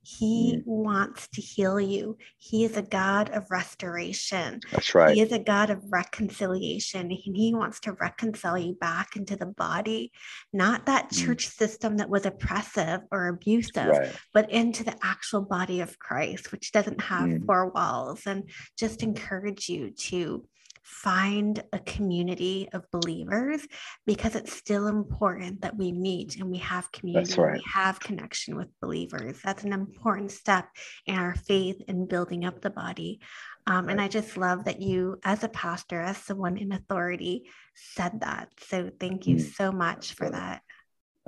He 0.03 0.57
mm. 0.57 0.63
wants 0.67 1.29
to 1.35 1.41
heal 1.41 1.79
you. 1.79 2.17
He 2.39 2.65
is 2.65 2.77
a 2.77 2.83
God 2.83 3.31
of 3.31 3.51
restoration. 3.51 4.61
That's 4.73 4.95
right. 4.95 5.15
He 5.15 5.21
is 5.21 5.33
a 5.33 5.39
God 5.39 5.71
of 5.71 5.83
reconciliation. 5.89 7.01
And 7.03 7.13
He 7.13 7.55
wants 7.55 7.81
to 7.81 7.93
reconcile 7.93 8.59
you 8.59 8.75
back 8.75 9.17
into 9.17 9.37
the 9.37 9.47
body, 9.47 10.13
not 10.53 10.87
that 10.87 11.11
mm. 11.11 11.25
church 11.25 11.49
system 11.49 11.99
that 11.99 12.09
was 12.09 12.25
oppressive 12.25 13.01
or 13.11 13.29
abusive, 13.29 13.87
right. 13.87 14.17
but 14.33 14.51
into 14.51 14.83
the 14.85 14.97
actual 15.03 15.43
body 15.43 15.81
of 15.81 15.99
Christ, 15.99 16.53
which 16.53 16.73
doesn't 16.73 17.03
have 17.03 17.29
mm. 17.29 17.47
four 17.47 17.71
walls. 17.71 18.23
And 18.27 18.49
just 18.79 19.03
encourage 19.03 19.69
you 19.69 19.91
to 19.91 20.45
find 20.89 21.63
a 21.75 21.79
community 21.81 22.67
of 22.73 22.91
believers 22.91 23.61
because 24.07 24.35
it's 24.35 24.55
still 24.55 24.87
important 24.87 25.61
that 25.61 25.77
we 25.77 25.93
meet 25.93 26.37
and 26.37 26.51
we 26.51 26.57
have 26.57 26.91
community 26.93 27.39
right. 27.39 27.57
we 27.57 27.63
have 27.71 28.01
connection 28.01 28.57
with 28.57 28.69
believers. 28.81 29.39
That's 29.45 29.65
an 29.65 29.75
important 29.75 30.31
step 30.31 30.67
in 31.05 31.15
our 31.15 31.35
faith 31.35 31.77
in 31.89 32.07
building 32.07 32.47
up 32.47 32.63
the 32.63 32.71
body. 32.71 33.21
Um, 33.67 33.85
right. 33.85 33.93
and 33.93 34.01
i 34.01 34.09
just 34.09 34.39
love 34.39 34.65
that 34.65 34.81
you 34.81 35.19
as 35.25 35.45
a 35.45 35.49
pastor 35.51 36.01
as 36.01 36.17
someone 36.17 36.57
in 36.57 36.73
authority 36.73 37.51
said 37.75 38.21
that. 38.23 38.49
So 38.67 38.91
thank 38.99 39.27
you 39.27 39.37
mm. 39.37 39.55
so 39.55 39.71
much 39.71 40.15
for 40.15 40.31
that. 40.31 40.63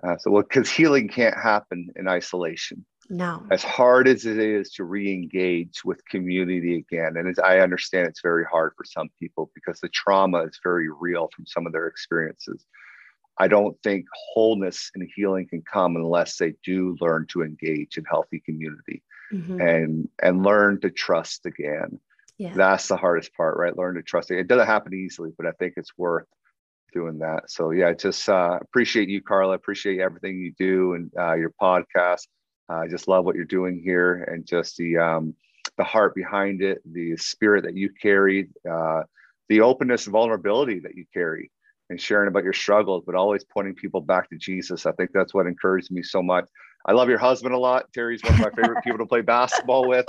Uh, 0.03 0.16
so 0.16 0.31
well 0.31 0.42
because 0.42 0.70
healing 0.70 1.07
can't 1.07 1.37
happen 1.37 1.90
in 1.96 2.09
isolation 2.09 2.87
no. 3.11 3.44
As 3.51 3.62
hard 3.64 4.07
as 4.07 4.25
it 4.25 4.38
is 4.38 4.70
to 4.75 4.85
re-engage 4.85 5.85
with 5.85 6.05
community 6.07 6.77
again, 6.77 7.16
and 7.16 7.29
as 7.29 7.38
I 7.40 7.59
understand, 7.59 8.07
it's 8.07 8.23
very 8.23 8.44
hard 8.44 8.73
for 8.77 8.85
some 8.85 9.11
people 9.18 9.51
because 9.55 9.81
the 9.81 9.88
trauma 9.88 10.44
is 10.44 10.61
very 10.62 10.88
real 10.88 11.29
from 11.35 11.44
some 11.44 11.66
of 11.66 11.73
their 11.73 11.88
experiences. 11.88 12.64
I 13.37 13.49
don't 13.49 13.77
think 13.83 14.07
wholeness 14.33 14.90
and 14.94 15.09
healing 15.16 15.49
can 15.49 15.62
come 15.62 15.96
unless 15.96 16.37
they 16.37 16.55
do 16.64 16.96
learn 17.01 17.27
to 17.31 17.42
engage 17.42 17.99
in 17.99 18.05
healthy 18.05 18.40
community 18.40 19.03
mm-hmm. 19.33 19.61
and 19.61 20.09
and 20.23 20.44
learn 20.44 20.81
to 20.83 20.90
trust 20.90 21.46
again. 21.46 21.99
Yeah. 22.38 22.53
That's 22.55 22.88
the 22.88 22.96
hardest 22.96 23.35
part, 23.35 23.57
right? 23.59 23.77
Learn 23.77 23.96
to 23.96 24.03
trust. 24.03 24.31
It 24.31 24.46
doesn't 24.46 24.66
happen 24.66 24.94
easily, 24.94 25.33
but 25.37 25.46
I 25.46 25.53
think 25.53 25.75
it's 25.77 25.99
worth 25.99 26.27
doing 26.92 27.18
that. 27.18 27.51
So 27.51 27.70
yeah, 27.70 27.92
just 27.92 28.29
uh, 28.29 28.59
appreciate 28.61 29.09
you, 29.09 29.20
Carla. 29.20 29.55
Appreciate 29.55 30.01
everything 30.01 30.38
you 30.38 30.53
do 30.59 30.94
and 30.94 31.11
uh, 31.18 31.35
your 31.35 31.53
podcast. 31.61 32.27
I 32.70 32.87
just 32.88 33.09
love 33.09 33.24
what 33.24 33.35
you're 33.35 33.44
doing 33.44 33.80
here 33.83 34.24
and 34.24 34.46
just 34.46 34.76
the 34.76 34.98
um, 34.98 35.35
the 35.76 35.85
heart 35.85 36.14
behind 36.14 36.62
it, 36.62 36.80
the 36.85 37.16
spirit 37.16 37.64
that 37.64 37.76
you 37.76 37.90
carry, 37.90 38.48
uh, 38.70 39.02
the 39.48 39.61
openness 39.62 40.06
and 40.06 40.12
vulnerability 40.12 40.80
that 40.80 40.94
you 40.94 41.04
carry, 41.12 41.50
and 41.88 42.00
sharing 42.00 42.28
about 42.28 42.44
your 42.44 42.52
struggles, 42.52 43.02
but 43.04 43.14
always 43.14 43.44
pointing 43.44 43.74
people 43.74 44.00
back 44.00 44.28
to 44.30 44.37
Jesus. 44.37 44.87
I 44.87 44.92
think 44.92 45.11
that's 45.12 45.35
what 45.35 45.46
encouraged 45.46 45.90
me 45.90 46.02
so 46.02 46.22
much. 46.22 46.46
I 46.87 46.92
love 46.92 47.09
your 47.09 47.18
husband 47.18 47.54
a 47.54 47.59
lot. 47.59 47.92
Terry's 47.92 48.22
one 48.22 48.35
of 48.35 48.40
my 48.40 48.50
favorite 48.50 48.83
people 48.83 48.98
to 48.98 49.06
play 49.06 49.20
basketball 49.20 49.87
with 49.87 50.06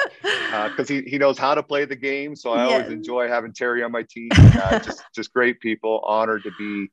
because 0.50 0.90
uh, 0.92 0.94
he, 0.94 1.02
he 1.02 1.18
knows 1.18 1.38
how 1.38 1.56
to 1.56 1.64
play 1.64 1.86
the 1.86 1.96
game. 1.96 2.36
So 2.36 2.52
I 2.54 2.64
always 2.64 2.88
enjoy 2.88 3.28
having 3.28 3.54
Terry 3.54 3.84
on 3.84 3.92
my 3.92 4.04
team. 4.10 4.32
Uh, 4.58 4.80
just 4.84 5.04
just 5.14 5.34
great 5.34 5.60
people. 5.60 6.02
Honored 6.06 6.44
to 6.44 6.52
be 6.58 6.90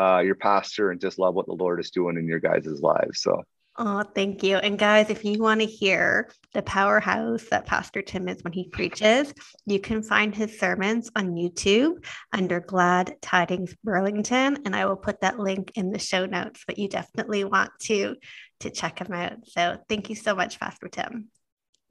uh, 0.00 0.20
your 0.20 0.34
pastor 0.36 0.90
and 0.90 1.00
just 1.00 1.18
love 1.18 1.34
what 1.34 1.46
the 1.46 1.52
Lord 1.52 1.80
is 1.80 1.90
doing 1.90 2.16
in 2.16 2.26
your 2.26 2.40
guys' 2.40 2.80
lives. 2.80 3.20
So 3.20 3.42
Oh, 3.80 4.02
thank 4.02 4.42
you. 4.42 4.56
And 4.56 4.76
guys, 4.76 5.08
if 5.08 5.24
you 5.24 5.38
want 5.38 5.60
to 5.60 5.66
hear 5.66 6.32
the 6.52 6.62
powerhouse 6.62 7.44
that 7.52 7.64
Pastor 7.64 8.02
Tim 8.02 8.28
is 8.28 8.42
when 8.42 8.52
he 8.52 8.68
preaches, 8.70 9.32
you 9.66 9.78
can 9.78 10.02
find 10.02 10.34
his 10.34 10.58
sermons 10.58 11.08
on 11.14 11.36
YouTube 11.36 12.04
under 12.32 12.58
Glad 12.58 13.14
Tidings 13.22 13.76
Burlington. 13.84 14.58
And 14.64 14.74
I 14.74 14.86
will 14.86 14.96
put 14.96 15.20
that 15.20 15.38
link 15.38 15.70
in 15.76 15.92
the 15.92 15.98
show 16.00 16.26
notes, 16.26 16.64
but 16.66 16.76
you 16.76 16.88
definitely 16.88 17.44
want 17.44 17.70
to 17.82 18.16
to 18.60 18.70
check 18.70 18.98
him 18.98 19.12
out. 19.12 19.46
So 19.46 19.78
thank 19.88 20.10
you 20.10 20.16
so 20.16 20.34
much, 20.34 20.58
Pastor 20.58 20.88
Tim. 20.88 21.28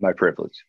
My 0.01 0.11
privilege. 0.11 0.65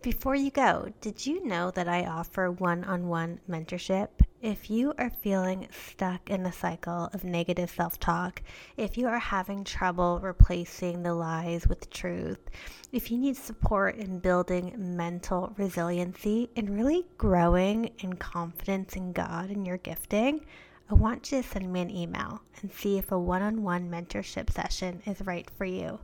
Before 0.00 0.34
you 0.34 0.50
go, 0.50 0.88
did 1.02 1.26
you 1.26 1.46
know 1.46 1.70
that 1.72 1.88
I 1.88 2.06
offer 2.06 2.50
one 2.50 2.84
on 2.84 3.06
one 3.06 3.38
mentorship? 3.46 4.08
If 4.42 4.68
you 4.68 4.92
are 4.98 5.08
feeling 5.08 5.68
stuck 5.70 6.28
in 6.28 6.44
a 6.44 6.52
cycle 6.52 7.08
of 7.12 7.22
negative 7.22 7.70
self 7.70 8.00
talk, 8.00 8.42
if 8.76 8.98
you 8.98 9.06
are 9.06 9.20
having 9.20 9.62
trouble 9.62 10.18
replacing 10.18 11.04
the 11.04 11.14
lies 11.14 11.68
with 11.68 11.88
truth, 11.90 12.50
if 12.90 13.12
you 13.12 13.18
need 13.18 13.36
support 13.36 13.94
in 13.94 14.18
building 14.18 14.74
mental 14.96 15.54
resiliency 15.56 16.50
and 16.56 16.70
really 16.70 17.06
growing 17.18 17.92
in 18.00 18.14
confidence 18.14 18.96
in 18.96 19.12
God 19.12 19.50
and 19.50 19.64
your 19.64 19.78
gifting, 19.78 20.44
I 20.90 20.94
want 20.94 21.30
you 21.30 21.40
to 21.40 21.48
send 21.48 21.72
me 21.72 21.80
an 21.80 21.90
email 21.90 22.42
and 22.62 22.72
see 22.72 22.98
if 22.98 23.12
a 23.12 23.18
one 23.20 23.42
on 23.42 23.62
one 23.62 23.88
mentorship 23.88 24.50
session 24.50 25.02
is 25.06 25.20
right 25.24 25.48
for 25.56 25.66
you. 25.66 26.00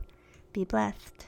Be 0.53 0.63
blessed. 0.63 1.27